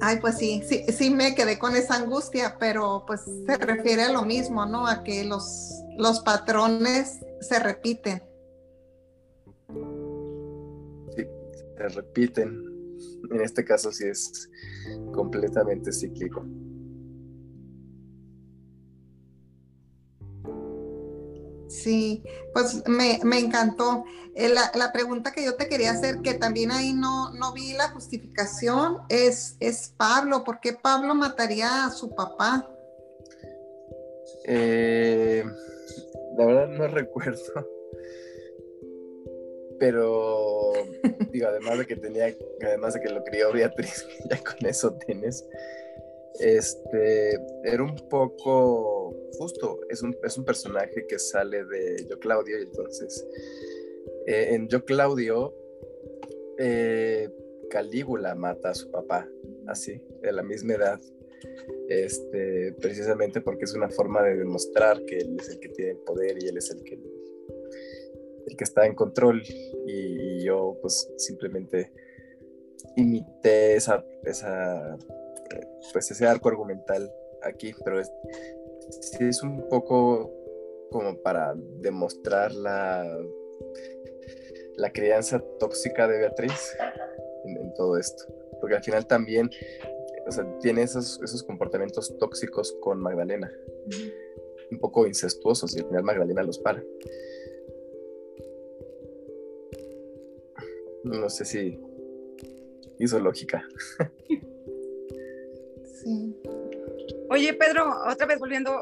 [0.00, 4.12] ay, pues sí, sí, sí me quedé con esa angustia, pero pues se refiere a
[4.12, 4.86] lo mismo, ¿no?
[4.86, 8.22] A que los, los patrones se repiten.
[11.16, 11.24] Sí,
[11.76, 12.62] se repiten.
[13.30, 14.50] En este caso sí es
[15.12, 16.44] completamente cíclico.
[21.68, 24.04] Sí, pues me, encantó.
[24.34, 27.88] Eh, la, pregunta que yo te quería hacer, que también ahí no, no vi la
[27.90, 30.44] justificación, es, es Pablo.
[30.44, 32.70] ¿Por qué Pablo mataría a su papá?
[34.44, 35.44] Eh,
[36.36, 37.42] la verdad no recuerdo.
[39.78, 40.72] Pero
[41.30, 45.44] digo, además de que tenía, además de que lo crió Beatriz, ya con eso tienes.
[46.38, 52.58] Este era un poco justo, es un, es un personaje que sale de Yo Claudio,
[52.58, 53.26] y entonces
[54.26, 55.54] eh, en Yo Claudio,
[56.58, 57.28] eh,
[57.70, 59.28] Calígula mata a su papá,
[59.66, 61.00] así, de la misma edad,
[61.88, 66.42] este, precisamente porque es una forma de demostrar que él es el que tiene poder
[66.42, 69.42] y él es el que, el que está en control,
[69.86, 71.90] y, yo pues simplemente
[72.94, 74.96] imité esa, esa,
[75.92, 77.12] pues ese arco argumental
[77.42, 78.10] aquí, pero es,
[79.20, 80.32] es un poco
[80.90, 83.04] como para demostrar la,
[84.76, 86.76] la crianza tóxica de Beatriz
[87.44, 88.24] en, todo esto.
[88.60, 89.50] Porque al final también
[90.60, 93.52] tiene esos, esos comportamientos tóxicos con Magdalena,
[94.70, 96.82] un poco incestuosos, y al final Magdalena los para.
[101.04, 101.80] No sé si
[102.98, 103.64] hizo lógica.
[106.02, 106.36] Sí.
[107.30, 108.72] Oye, Pedro, otra vez volviendo.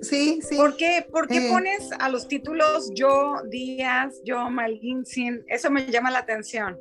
[0.00, 0.56] Sí, sí.
[0.56, 1.50] ¿Por qué, por qué eh.
[1.50, 5.44] pones a los títulos yo, Díaz, yo, Malguinsin?
[5.46, 6.80] Eso me llama la atención.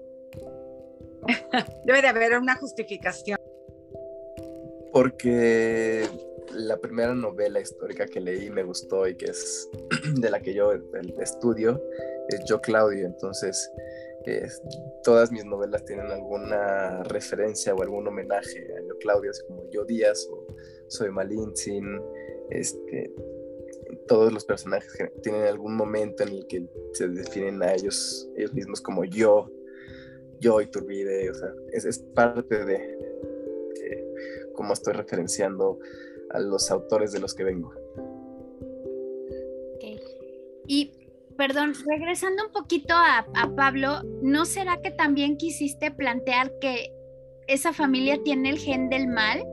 [1.85, 3.37] Debe de haber una justificación.
[4.91, 6.07] Porque
[6.53, 9.69] la primera novela histórica que leí me gustó y que es
[10.15, 10.73] de la que yo
[11.19, 11.81] estudio
[12.29, 13.05] es Yo Claudio.
[13.05, 13.71] Entonces,
[15.03, 19.83] todas mis novelas tienen alguna referencia o algún homenaje a Yo Claudio, así como Yo
[19.85, 20.45] Díaz o
[20.87, 21.99] Soy Malintzin,
[22.49, 23.11] este,
[24.07, 28.81] todos los personajes tienen algún momento en el que se definen a ellos, ellos mismos
[28.81, 29.49] como yo,
[30.39, 32.97] yo y Turbide, o sea, es, parte de
[34.53, 35.79] cómo estoy referenciando
[36.31, 37.73] a los autores de los que vengo.
[40.67, 41.00] Y
[41.41, 43.25] perdón, regresando un poquito a,
[43.55, 46.93] Pablo, ¿no será que también quisiste plantear que
[47.47, 49.43] esa familia tiene el gen del mal?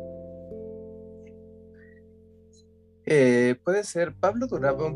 [3.07, 4.15] Eh, puede ser.
[4.21, 4.95] Pablo duraba,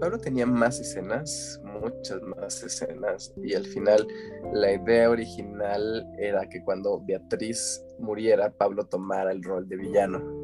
[0.00, 4.04] Pablo tenía más escenas, muchas más escenas, y al final
[4.52, 10.41] la idea original era que cuando Beatriz muriera, Pablo tomara el rol de villano.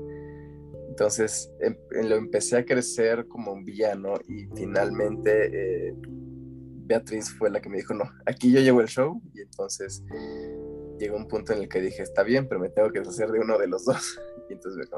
[0.98, 1.76] Entonces em,
[2.08, 7.76] lo empecé a crecer como un villano y finalmente eh, Beatriz fue la que me
[7.76, 10.02] dijo, no, aquí yo llevo el show y entonces
[10.98, 13.38] llegó un punto en el que dije, está bien, pero me tengo que deshacer de
[13.38, 14.20] uno de los dos.
[14.50, 14.88] Y entonces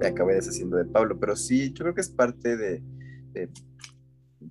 [0.00, 1.20] me acabé, deshaciendo de Pablo.
[1.20, 2.82] Pero sí, yo creo que es parte de,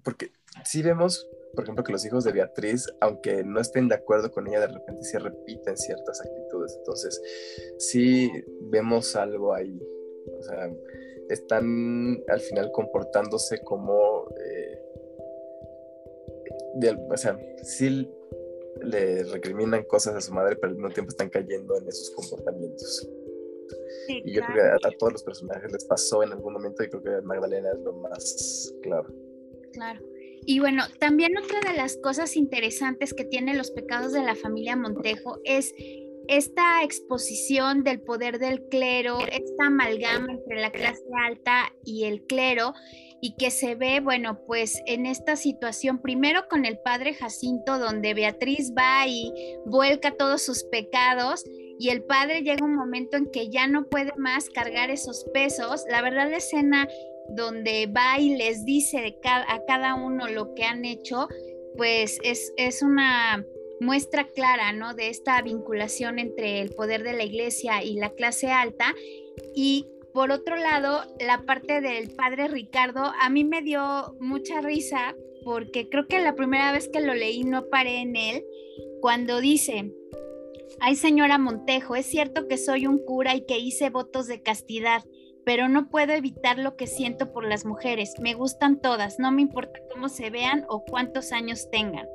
[0.01, 0.31] porque
[0.63, 4.47] sí vemos, por ejemplo, que los hijos de Beatriz, aunque no estén de acuerdo con
[4.47, 6.75] ella, de repente sí repiten ciertas actitudes.
[6.77, 7.21] Entonces,
[7.77, 8.31] sí
[8.71, 9.77] vemos algo ahí
[10.37, 10.71] o sea,
[11.29, 14.27] están al final comportándose como...
[14.39, 14.83] Eh,
[17.09, 18.07] o sea, sí
[18.83, 23.09] le recriminan cosas a su madre, pero al mismo tiempo están cayendo en esos comportamientos.
[24.07, 27.03] y yo creo que a, todos los personajes les pasó en algún momento y creo
[27.03, 29.13] que Magdalena es lo más claro.
[29.73, 30.01] Claro.
[30.45, 34.75] Y bueno, también otra de las cosas interesantes que tienen los pecados de la familia
[34.75, 35.73] Montejo es
[36.27, 42.73] esta exposición del poder del clero, esta amalgama entre la clase alta y el clero,
[43.21, 48.13] y que se ve, bueno, pues en esta situación, primero con el padre Jacinto, donde
[48.13, 49.33] Beatriz va y
[49.65, 51.43] vuelca todos sus pecados,
[51.79, 55.83] y el padre llega un momento en que ya no puede más cargar esos pesos.
[55.89, 56.87] La verdad, la escena
[57.29, 61.27] donde va y les dice a cada uno lo que han hecho,
[61.75, 63.43] pues es, es una
[63.79, 64.93] muestra clara, ¿no?
[64.93, 68.95] De esta vinculación entre el poder de la iglesia y la clase alta.
[69.55, 75.15] Y por otro lado, la parte del padre Ricardo, a mí me dio mucha risa
[75.43, 78.43] porque creo que la primera vez que lo leí no paré en él,
[78.99, 79.93] cuando dice,
[80.79, 85.03] ay señora Montejo, es cierto que soy un cura y que hice votos de castidad,
[85.45, 88.15] pero no puedo evitar lo que siento por las mujeres.
[88.19, 92.07] Me gustan todas, no me importa cómo se vean o cuántos años tengan.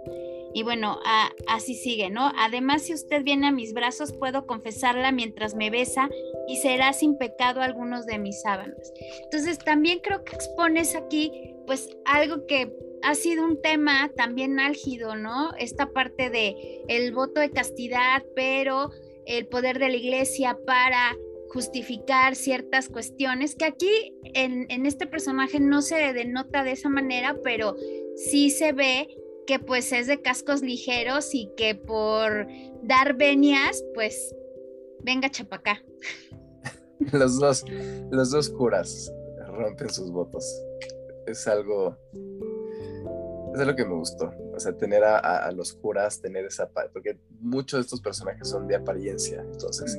[0.55, 1.01] Y bueno,
[1.47, 2.31] así sigue, ¿no?
[2.37, 6.11] Además, si usted viene a mis brazos, puedo confesarla mientras me besa
[6.47, 8.93] y será sin pecado algunos de mis sábanas.
[9.25, 15.17] Entonces, también creo que expones aquí, pues, algo que ha sido un tema también álgido,
[15.17, 15.53] ¿no?
[15.59, 18.91] Esta parte de el voto de castidad, pero
[19.27, 21.17] el poder de la iglesia para
[21.49, 27.37] justificar ciertas cuestiones, que aquí en, en este personaje no se denota de esa manera,
[27.45, 27.77] pero
[28.17, 29.09] sí se ve
[29.46, 32.46] que pues es de cascos ligeros y que por
[32.83, 34.35] dar venias, pues
[35.02, 35.83] venga chapacá.
[37.12, 37.64] los dos,
[38.11, 39.12] los dos curas
[39.48, 40.44] rompen sus votos.
[41.26, 41.96] Es algo,
[43.55, 44.33] es algo que me gustó.
[44.55, 48.76] O sea, tener a, los curas, tener esa porque muchos de estos personajes son de
[48.76, 49.40] apariencia.
[49.40, 49.98] Entonces,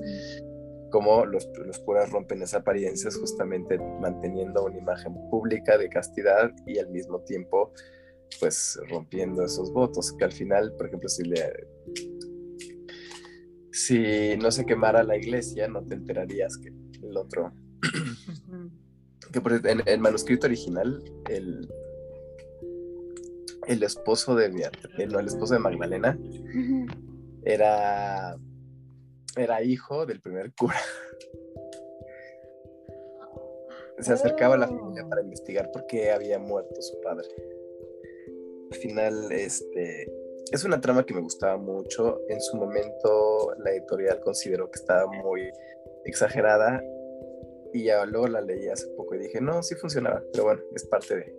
[0.92, 6.52] como los, los curas rompen esa apariencia es justamente manteniendo una imagen pública de castidad
[6.68, 7.74] y al mismo tiempo
[8.40, 11.68] pues rompiendo esos votos, que al final, por ejemplo, si le
[13.72, 16.70] si no se quemara la iglesia, no te enterarías que
[17.02, 17.52] el otro
[19.32, 21.68] que en el manuscrito original el
[23.68, 26.20] el esposo de eh, no, el esposo de Magdalena
[27.44, 28.38] era
[29.36, 30.80] era hijo del primer cura.
[34.00, 37.28] Se acercaba a la familia para investigar por qué había muerto su padre
[38.84, 40.12] final, este,
[40.52, 42.20] es una trama que me gustaba mucho.
[42.28, 45.50] En su momento, la editorial consideró que estaba muy
[46.06, 46.84] exagerada
[47.74, 50.86] y ya luego la leí hace poco y dije, no, sí funcionaba, pero bueno, es
[50.86, 51.36] parte de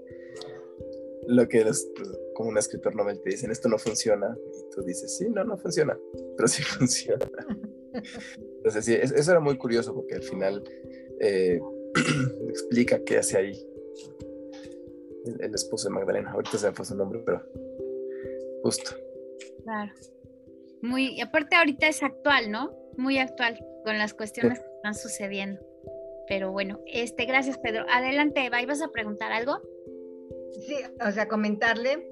[1.28, 4.82] lo que los, pues, como un escritor novel te dicen, esto no funciona, y tú
[4.82, 5.98] dices, sí, no, no funciona,
[6.36, 7.30] pero sí funciona.
[8.56, 10.64] Entonces, sí, eso era muy curioso porque al final
[11.20, 11.60] eh,
[12.48, 13.54] explica qué hace ahí
[15.24, 16.32] el, esposo de Magdalena.
[16.32, 17.42] Ahorita se me fue su nombre, pero
[18.62, 18.92] justo.
[19.62, 19.92] Claro.
[20.82, 22.72] Muy, y aparte ahorita es actual, ¿no?
[22.96, 25.60] Muy actual con las cuestiones que están sucediendo.
[26.28, 27.84] Pero bueno, este, gracias Pedro.
[27.90, 29.60] Adelante, Eva, ¿ibas a preguntar algo?
[30.52, 32.08] Sí, o sea, comentarle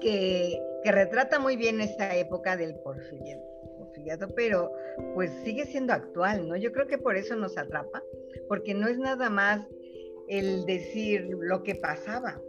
[0.00, 4.72] que, que retrata muy bien esta época del porfiriato, pero
[5.14, 6.56] pues sigue siendo actual, ¿no?
[6.56, 8.02] Yo creo que por eso nos atrapa,
[8.48, 9.66] porque no es nada más
[10.28, 12.40] el decir lo que pasaba,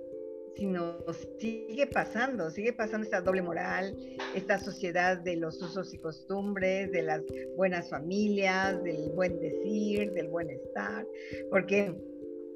[0.58, 0.98] sino
[1.40, 3.96] sigue pasando, sigue pasando esta doble moral,
[4.36, 7.22] esta sociedad de los usos y costumbres, de las
[7.56, 11.06] buenas familias, del buen decir, del buen estar,
[11.52, 11.96] porque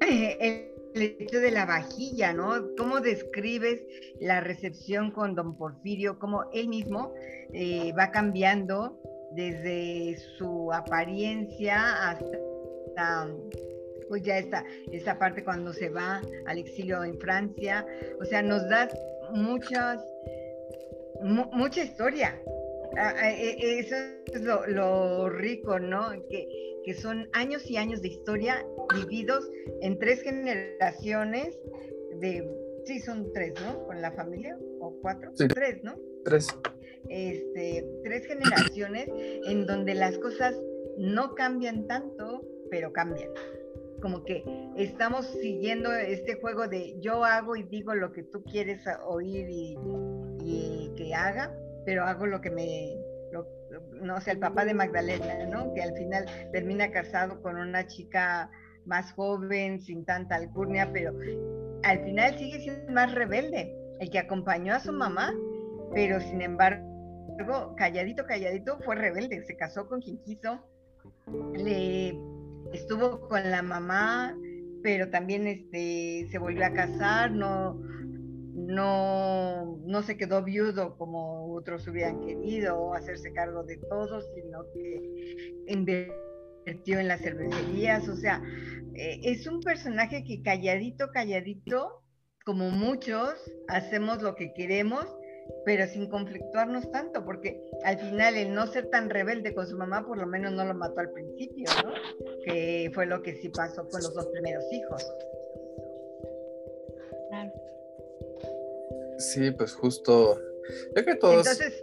[0.00, 2.74] el, hecho de la vajilla, ¿no?
[2.76, 3.80] ¿Cómo describes
[4.20, 6.18] la recepción con don Porfirio?
[6.18, 7.14] Cómo él mismo
[7.54, 9.00] eh, va cambiando
[9.34, 13.26] desde su apariencia hasta
[14.08, 17.86] pues ya está esa parte cuando se va al exilio en Francia,
[18.20, 18.88] o sea, nos da
[19.32, 20.00] muchas,
[21.22, 22.40] mucha historia.
[22.96, 26.10] Ah, ah, e, e, eso es lo, rico, ¿no?
[26.28, 26.46] Que,
[26.84, 29.48] que, son años y años de historia vividos
[29.80, 31.58] en tres generaciones
[32.20, 32.46] de,
[32.84, 33.86] sí, son tres, ¿no?
[33.86, 35.96] Con la familia, o cuatro, tres, ¿no?
[36.24, 36.48] Tres.
[37.08, 39.08] Este, tres generaciones
[39.46, 40.54] en donde las cosas
[40.98, 43.30] no cambian tanto, pero cambian
[44.02, 44.44] como que
[44.76, 49.78] estamos siguiendo este juego de yo hago y digo lo que tú quieres oír y,
[50.96, 51.50] que haga,
[51.86, 52.96] pero hago lo que me,
[53.92, 55.72] no sé, el papá de Magdalena, ¿no?
[55.72, 58.50] Que al final termina casado con una chica
[58.84, 61.12] más joven, sin tanta alcurnia, pero
[61.84, 65.32] al final sigue siendo más rebelde, el que acompañó a su mamá,
[65.94, 66.84] pero sin embargo,
[67.76, 70.60] calladito, calladito, fue rebelde, se casó con quien quiso,
[71.54, 72.14] le
[72.72, 74.36] estuvo con la mamá,
[74.82, 77.80] pero también este, se volvió a casar, no,
[78.54, 85.64] no, no se quedó viudo como otros hubieran querido, hacerse cargo de todo, sino que
[85.68, 88.42] invirtió en las cervecerías, o sea,
[88.94, 92.02] eh, es un personaje que calladito, calladito,
[92.44, 93.34] como muchos,
[93.68, 95.06] hacemos lo que queremos
[95.64, 100.04] pero sin conflictuarnos tanto, porque al final el no ser tan rebelde con su mamá,
[100.06, 101.92] por lo menos no lo mató al principio, ¿no?
[102.44, 105.06] Que fue lo que sí pasó con los dos primeros hijos.
[109.18, 110.38] Sí, pues justo
[110.96, 111.46] Yo que todos.
[111.46, 111.80] Entonces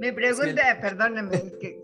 [0.00, 1.82] me, pregunta, perdóname, que,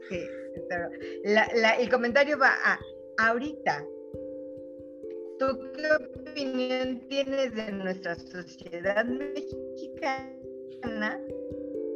[1.78, 2.80] el comentario va a
[3.18, 3.84] ahorita.
[5.38, 10.43] ¿Tú qué opinión tienes de nuestra sociedad mexicana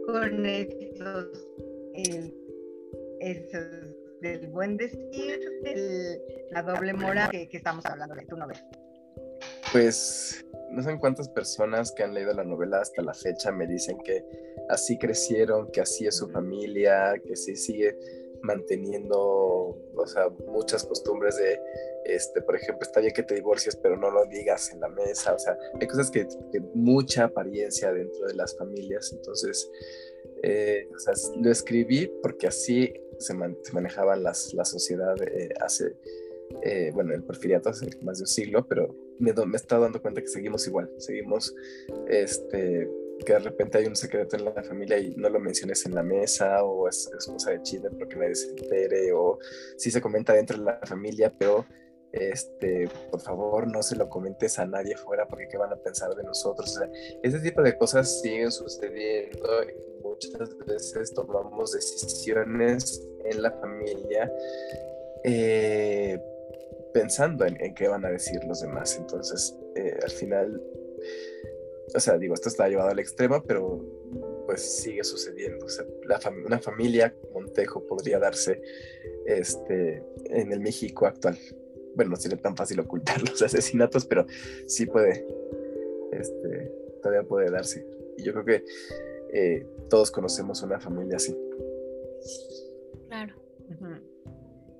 [0.06, 1.46] con estos,
[1.94, 2.32] eh,
[4.20, 8.60] del buen decir, de la doble moral que, estamos hablando de tu novela?
[9.70, 13.98] Pues no sé cuántas personas que han leído la novela hasta la fecha me dicen
[13.98, 14.24] que
[14.70, 17.96] así crecieron, que así es su familia, que sí sigue
[18.42, 21.58] manteniendo, o sea, muchas costumbres de,
[22.04, 25.34] este, por ejemplo, está bien que te divorcies, pero no lo digas en la mesa,
[25.34, 29.70] o sea, hay cosas que, que mucha apariencia dentro de las familias, entonces,
[30.42, 33.34] eh, o sea, lo escribí porque así se,
[33.72, 35.96] manejaba las, la sociedad eh, hace,
[36.62, 40.00] eh, bueno, el porfiriato hace más de un siglo, pero me, me he estado dando
[40.00, 41.54] cuenta que seguimos igual, seguimos,
[42.08, 42.88] este,
[43.24, 46.02] que de repente hay un secreto en la familia y no lo menciones en la
[46.02, 49.38] mesa o es, cosa de chile porque nadie se entere o
[49.76, 51.66] sí se comenta dentro de la familia, pero
[52.12, 56.14] este, por favor no se lo comentes a nadie fuera porque qué van a pensar
[56.14, 56.76] de nosotros.
[56.76, 56.90] O sea,
[57.22, 64.32] ese tipo de cosas siguen sucediendo y muchas veces tomamos decisiones en la familia
[65.24, 66.18] eh,
[66.94, 68.96] pensando en, qué van a decir los demás.
[68.96, 70.62] Entonces, eh, al final
[71.94, 73.84] o sea, digo, esto está llevado al extremo, pero
[74.46, 75.66] pues sigue sucediendo.
[75.66, 75.84] O sea,
[76.44, 78.62] una familia Montejo podría darse
[79.26, 81.38] este, en el México actual.
[81.94, 84.26] Bueno, no sería tan fácil ocultar los asesinatos, pero
[84.66, 85.26] sí puede,
[86.12, 86.72] este,
[87.02, 87.86] todavía puede darse.
[88.16, 88.64] Y yo creo que
[89.32, 91.36] eh, todos conocemos una familia así.
[93.08, 93.34] Claro.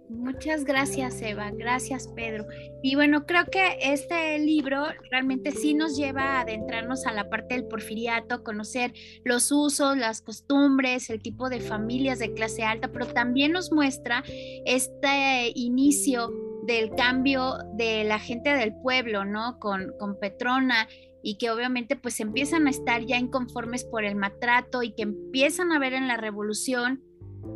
[0.09, 1.51] Muchas gracias, Eva.
[1.51, 2.47] Gracias, Pedro.
[2.83, 7.55] Y bueno, creo que este libro realmente sí nos lleva a adentrarnos a la parte
[7.55, 8.95] del porfiriato, conocer
[9.25, 14.25] los usos, las costumbres, el tipo de familias de clase alta, pero también nos muestra
[14.65, 16.31] este inicio
[16.67, 19.59] del cambio de la gente del pueblo, ¿no?
[19.59, 20.89] Con, con Petrona
[21.23, 25.73] y que obviamente pues empiezan a estar ya inconformes por el maltrato y que empiezan
[25.73, 27.03] a ver en la revolución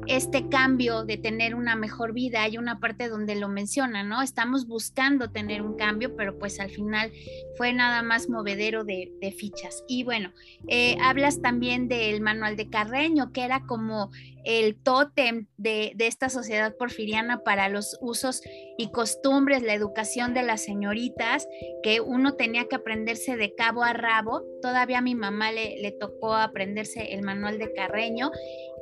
[0.07, 2.43] este cambio de tener una mejor vida.
[2.43, 4.23] Hay una parte donde lo menciona, ¿no?
[4.23, 7.13] Estamos buscando tener un cambio, pero pues al final
[7.57, 9.85] fue nada más movedero de, fichas.
[9.89, 10.33] Y bueno,
[10.69, 14.11] eh, hablas también del manual de Carreño, que era como
[14.45, 18.43] el tótem de, de, esta sociedad porfiriana para los usos
[18.79, 21.47] y costumbres, la educación de las señoritas,
[21.83, 24.43] que uno tenía que aprenderse de cabo a rabo.
[24.61, 28.31] Todavía a mi mamá le, le tocó aprenderse el manual de Carreño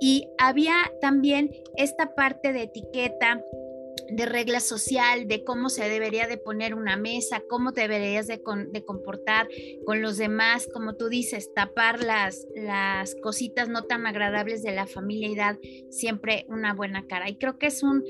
[0.00, 3.42] y había también esta parte de etiqueta
[4.10, 8.42] de regla social, de cómo se debería de poner una mesa, cómo te deberías de,
[8.42, 9.48] comportar
[9.84, 14.86] con los demás, como tú dices, tapar las, las cositas no tan agradables de la
[14.86, 15.58] familiaridad,
[15.90, 17.28] siempre una buena cara.
[17.28, 18.04] Y creo que es un,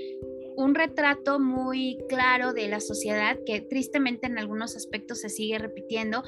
[0.57, 6.22] un retrato muy claro de la sociedad que tristemente en algunos aspectos se sigue repitiendo,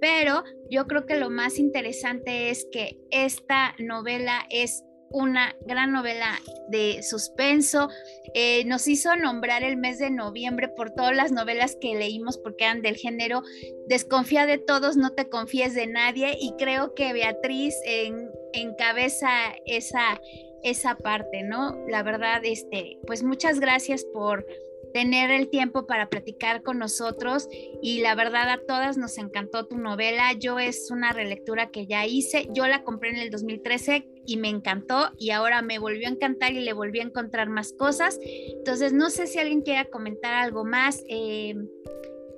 [0.00, 6.38] pero yo creo que lo más interesante es que esta novela es una gran novela
[6.68, 7.88] de suspenso.
[8.34, 12.64] Eh, nos hizo nombrar el mes de noviembre por todas las novelas que leímos porque
[12.64, 13.42] eran del género
[13.88, 19.30] Desconfía de todos, no te confíes de nadie y creo que Beatriz en, encabeza
[19.64, 20.20] esa,
[20.62, 21.74] esa parte, ¿no?
[21.88, 24.44] La verdad, este, pues muchas gracias por
[24.92, 27.48] tener el tiempo para platicar con nosotros
[27.82, 30.32] y la verdad a todas nos encantó tu novela.
[30.38, 34.50] Yo es una relectura que ya hice, yo la compré en el 2013 y me
[34.50, 38.20] encantó y ahora me volvió a encantar y le volví a encontrar más cosas.
[38.22, 41.02] Entonces no sé si alguien quiera comentar algo más.
[41.08, 41.54] Eh,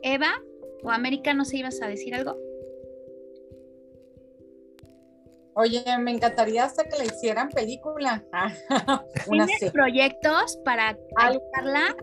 [0.02, 0.40] Eva
[0.84, 2.38] o América, no sé, ibas a decir algo.
[5.54, 8.24] Oye, me encantaría hasta que le hicieran película.
[9.28, 11.96] ¿Tienes proyectos para ayudarla?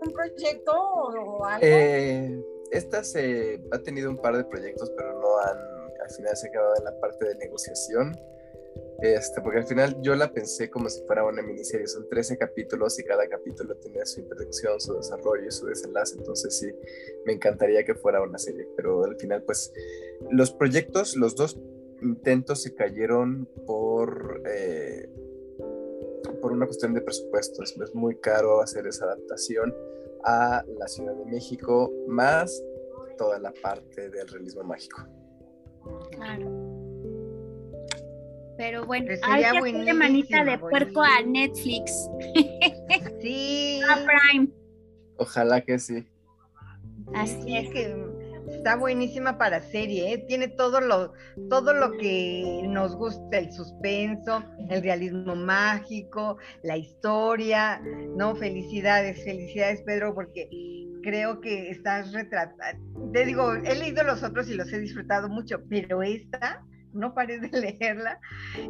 [0.00, 1.60] ¿Un proyecto o algo?
[1.62, 2.42] Eh,
[2.72, 5.58] esta se ha tenido un par de proyectos, pero no han,
[6.02, 8.18] al final se ha quedado en la parte de negociación.
[9.02, 12.98] Este, porque al final yo la pensé como si fuera una miniserie, son 13 capítulos
[12.98, 16.72] y cada capítulo tiene su introducción, su desarrollo y su desenlace, entonces sí,
[17.26, 19.70] me encantaría que fuera una serie, pero al final pues
[20.30, 21.58] los proyectos, los dos
[22.02, 25.08] intentos se cayeron por, eh,
[26.40, 27.76] por una cuestión de presupuestos.
[27.80, 29.74] Es muy caro hacer esa adaptación
[30.24, 32.62] a la Ciudad de México, más
[33.16, 35.02] toda la parte del realismo mágico.
[36.10, 36.65] Claro.
[38.56, 42.08] Pero bueno, hay que hacerle manita de puerco a Netflix.
[43.20, 43.80] Sí.
[43.90, 44.48] a Prime.
[45.16, 46.06] Ojalá que sí.
[47.14, 47.70] Así es.
[47.70, 48.06] que
[48.48, 50.24] está buenísima para serie, ¿eh?
[50.28, 51.12] tiene todo lo,
[51.48, 57.80] todo lo que nos gusta, el suspenso, el realismo mágico, la historia,
[58.16, 58.36] ¿no?
[58.36, 60.48] Felicidades, felicidades Pedro, porque
[61.02, 65.62] creo que estás retratando, te digo, he leído los otros y los he disfrutado mucho,
[65.68, 66.64] pero esta,
[66.96, 68.20] no paré de leerla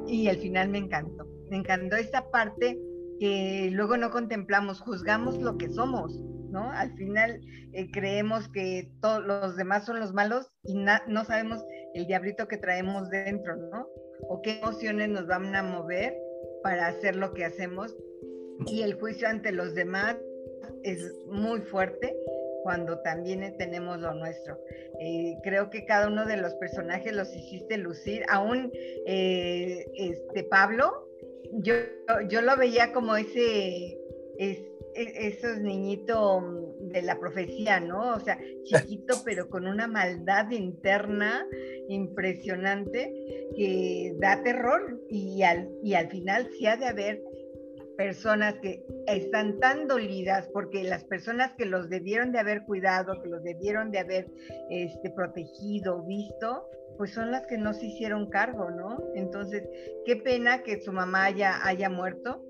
[0.07, 2.79] y al final me encantó, me encantó esta parte
[3.19, 6.13] que luego no contemplamos, juzgamos lo que somos,
[6.51, 6.71] ¿no?
[6.71, 7.41] Al final
[7.73, 11.65] eh, creemos que todos los demás son los malos y no sabemos
[11.95, 13.87] el diablito que traemos dentro, ¿no?
[14.29, 16.15] O qué emociones nos van a mover
[16.63, 17.97] para hacer lo que hacemos.
[18.67, 20.17] Y el juicio ante los demás
[20.83, 22.15] es muy fuerte
[22.67, 24.59] cuando también tenemos lo nuestro.
[24.99, 28.73] Eh, creo que cada uno de los personajes los hiciste lucir, aún
[29.07, 31.09] eh, este Pablo,
[31.53, 31.75] yo,
[32.29, 33.97] yo lo veía como ese,
[34.41, 34.59] es,
[34.97, 36.43] e, esos niñitos
[36.91, 38.17] de la profecía, ¿no?
[38.17, 41.47] O sea, chiquito pero con una maldad interna
[41.89, 43.15] impresionante
[43.55, 47.23] que da terror y al, y al final sí ha de haber
[47.97, 53.29] personas que están tan dolidas porque las personas que los debieron de haber cuidado, que
[53.29, 54.29] los debieron de haber
[54.71, 59.03] este, protegido, visto, pues son las que no se hicieron cargo, ¿no?
[59.15, 59.69] Entonces,
[60.05, 62.43] qué pena que su mamá haya, haya muerto,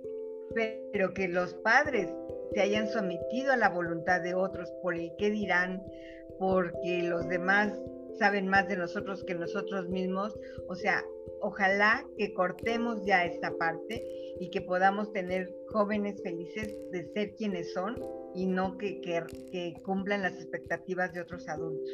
[0.92, 2.12] pero que los padres
[2.52, 5.82] se hayan sometido a la voluntad de otros por el qué dirán,
[6.38, 7.72] porque los demás
[8.18, 10.38] saben más de nosotros que nosotros mismos.
[10.68, 11.02] O sea,
[11.40, 14.04] ojalá que cortemos ya esta parte
[14.40, 17.96] y que podamos tener jóvenes felices de ser quienes son
[18.34, 21.90] y no que, que, cumplan las expectativas de otros adultos.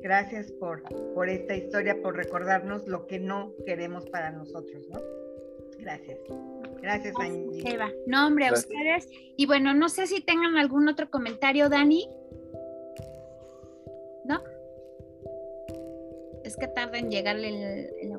[0.00, 0.82] Gracias por,
[1.14, 5.00] por esta historia, por recordarnos lo que no queremos para nosotros, ¿no?
[5.78, 6.18] Gracias.
[6.80, 7.62] Gracias, Angie.
[7.64, 7.90] Eva.
[8.06, 9.08] No, hombre, a ustedes.
[9.36, 12.08] Y bueno, no sé si tengan algún otro comentario, Dani.
[14.24, 14.42] ¿No?
[16.44, 17.48] Es que tarda en llegarle
[18.00, 18.11] el,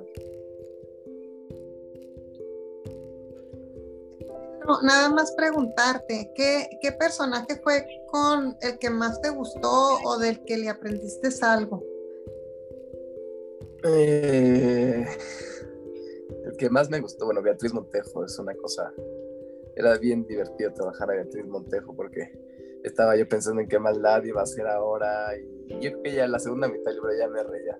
[4.83, 10.43] Nada más preguntarte, ¿qué, ¿qué, personaje fue con el que más te gustó o del
[10.45, 11.83] que le aprendiste algo?
[13.85, 15.05] Eh,
[16.45, 18.93] el que más me gustó, bueno, Beatriz Montejo, es una cosa,
[19.75, 22.31] era bien divertido trabajar a Beatriz Montejo porque
[22.83, 26.27] estaba yo pensando en qué maldad iba a ser ahora y yo creo que ya
[26.27, 27.77] la segunda mitad del libro ya me reía.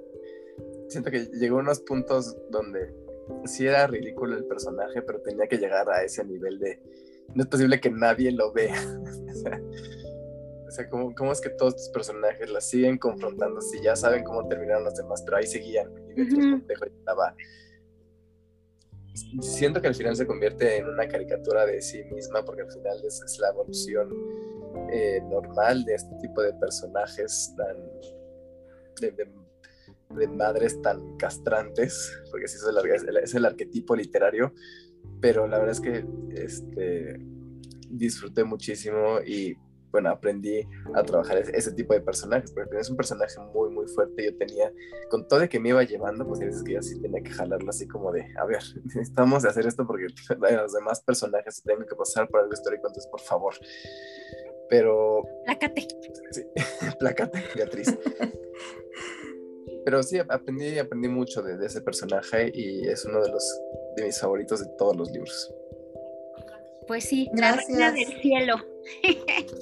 [0.90, 2.94] Siento que llegó a unos puntos donde
[3.46, 6.82] sí era ridículo el personaje, pero tenía que llegar a ese nivel de
[7.34, 8.76] no es posible que nadie lo vea.
[10.68, 14.24] o sea, ¿cómo, ¿cómo, es que todos estos personajes la siguen confrontando si ya saben
[14.24, 17.36] cómo terminaron los demás, pero ahí seguían y Beatriz Montejo estaba
[19.42, 23.04] siento que al final se convierte en una caricatura de sí misma, porque al final
[23.06, 24.10] es, la evolución
[24.92, 27.78] eh, normal de este tipo de personajes tan.
[29.02, 29.30] de,
[30.28, 34.54] madres tan castrantes, porque sí es el, es el arquetipo literario,
[35.22, 36.06] pero la verdad es que
[36.36, 37.20] este,
[37.90, 39.58] disfruté muchísimo y
[39.94, 44.26] bueno, aprendí a trabajar ese, tipo de personajes, porque es un personaje muy, muy fuerte.
[44.26, 44.74] Yo tenía,
[45.08, 47.70] con todo de que me iba llevando, pues es que yo sí tenía que jalarlo
[47.70, 50.08] así como de, a ver, necesitamos de hacer esto porque
[50.56, 53.54] los demás personajes tienen que pasar por algo histórico, entonces por favor.
[54.68, 55.22] Pero...
[55.46, 55.88] Plácate.
[56.32, 56.42] Sí,
[57.00, 57.96] plácate, Beatriz.
[59.86, 63.62] Pero sí, aprendí, aprendí mucho de, de ese personaje y es uno de los
[63.96, 65.54] de mis favoritos de todos los libros.
[66.88, 67.70] Pues sí, Gracias.
[67.70, 68.56] la reina del cielo.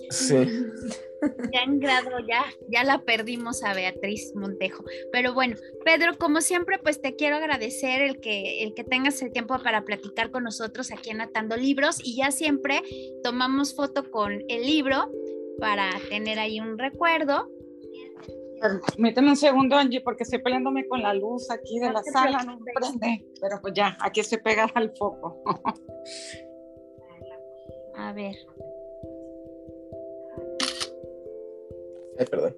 [0.09, 0.35] Sí.
[1.53, 4.83] Ya en grado, ya, ya la perdimos a Beatriz Montejo.
[5.11, 5.55] Pero bueno,
[5.85, 9.85] Pedro, como siempre, pues te quiero agradecer el que, el que tengas el tiempo para
[9.85, 12.81] platicar con nosotros aquí en Atando Libros y ya siempre
[13.21, 15.11] tomamos foto con el libro
[15.59, 17.51] para tener ahí un recuerdo.
[18.61, 22.59] Permíteme un segundo, Angie, porque estoy peleándome con la luz aquí de la sala, no
[22.59, 23.25] prende.
[23.41, 25.41] Pero pues ya, aquí estoy pegada al foco.
[27.95, 28.35] A ver.
[32.19, 32.55] Ay, perdón.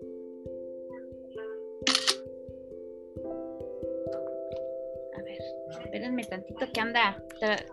[5.16, 5.40] A ver,
[5.84, 7.24] espérenme tantito que anda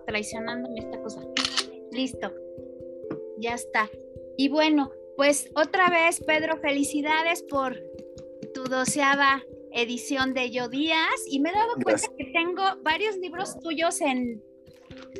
[0.07, 1.21] traicionándome esta cosa.
[1.91, 2.33] Listo.
[3.39, 3.89] Ya está.
[4.37, 7.77] Y bueno, pues otra vez, Pedro, felicidades por
[8.63, 9.43] tu doceava
[9.73, 11.21] edición de Yo Díaz.
[11.29, 14.43] Y me he dado cuenta que tengo varios libros tuyos en,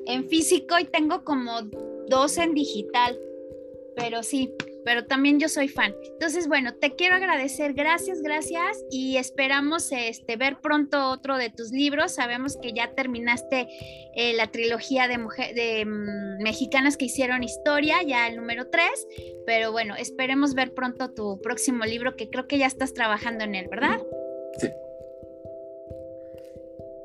[0.07, 1.63] en físico y tengo como
[2.09, 3.19] dos en digital.
[3.97, 4.53] Pero sí,
[4.85, 5.95] pero también yo soy fan.
[6.13, 11.71] Entonces, bueno, te quiero agradecer, gracias, gracias y esperamos este, ver pronto otro de tus
[11.71, 12.13] libros.
[12.13, 13.69] Sabemos que ya terminaste
[14.15, 15.19] eh, la trilogía de,
[15.55, 18.91] de mm, mexicanas que hicieron historia, ya el número 3,
[19.47, 23.55] pero bueno, esperemos ver pronto tu próximo libro que creo que ya estás trabajando en
[23.55, 24.01] él, ¿verdad?
[24.59, 24.69] Sí.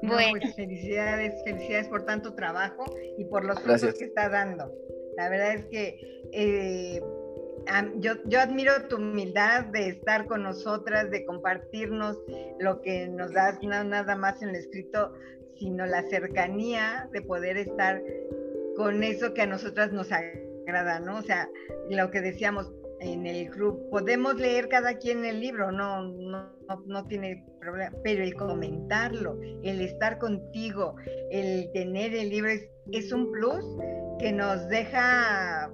[0.01, 0.39] bueno.
[0.41, 2.86] Pues, felicidades, felicidades por tanto trabajo
[3.17, 4.73] y por los frutos que está dando.
[5.17, 5.97] La verdad es que
[6.34, 7.01] eh,
[7.97, 12.18] yo, yo, admiro tu humildad de estar con nosotras, de compartirnos
[12.59, 15.13] lo que nos das, no nada más en el escrito,
[15.57, 18.01] sino la cercanía de poder estar
[18.76, 21.18] con eso que a nosotras nos agrada, ¿no?
[21.18, 21.49] O sea,
[21.89, 26.51] lo que decíamos en el club, podemos leer cada quien el libro, no, no,
[26.86, 30.95] no, tiene problema, pero el comentarlo, el estar contigo,
[31.32, 33.66] el tener el libro es, es un plus
[34.20, 35.72] que nos deja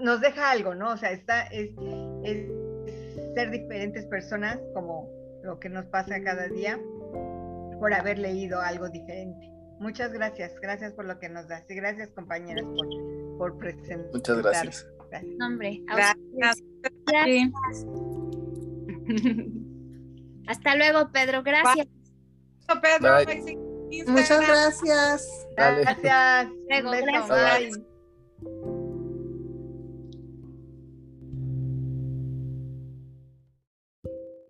[0.00, 0.92] nos deja algo, ¿no?
[0.92, 1.70] O sea, está, es,
[3.34, 5.08] ser diferentes personas como
[5.42, 6.78] lo que nos pasa cada día
[7.78, 9.50] por haber leído algo diferente.
[9.78, 12.88] Muchas gracias, gracias por lo que nos das y gracias compañeras por,
[13.38, 14.12] por presentar.
[14.12, 14.86] Muchas gracias.
[15.40, 16.62] Hombre, gracias.
[17.06, 17.86] gracias.
[20.48, 21.86] Hasta luego, Pedro, gracias.
[22.82, 23.18] Pedro.
[24.06, 25.46] Muchas gracias.
[25.56, 26.48] Gracias.
[26.68, 27.80] Luego, gracias.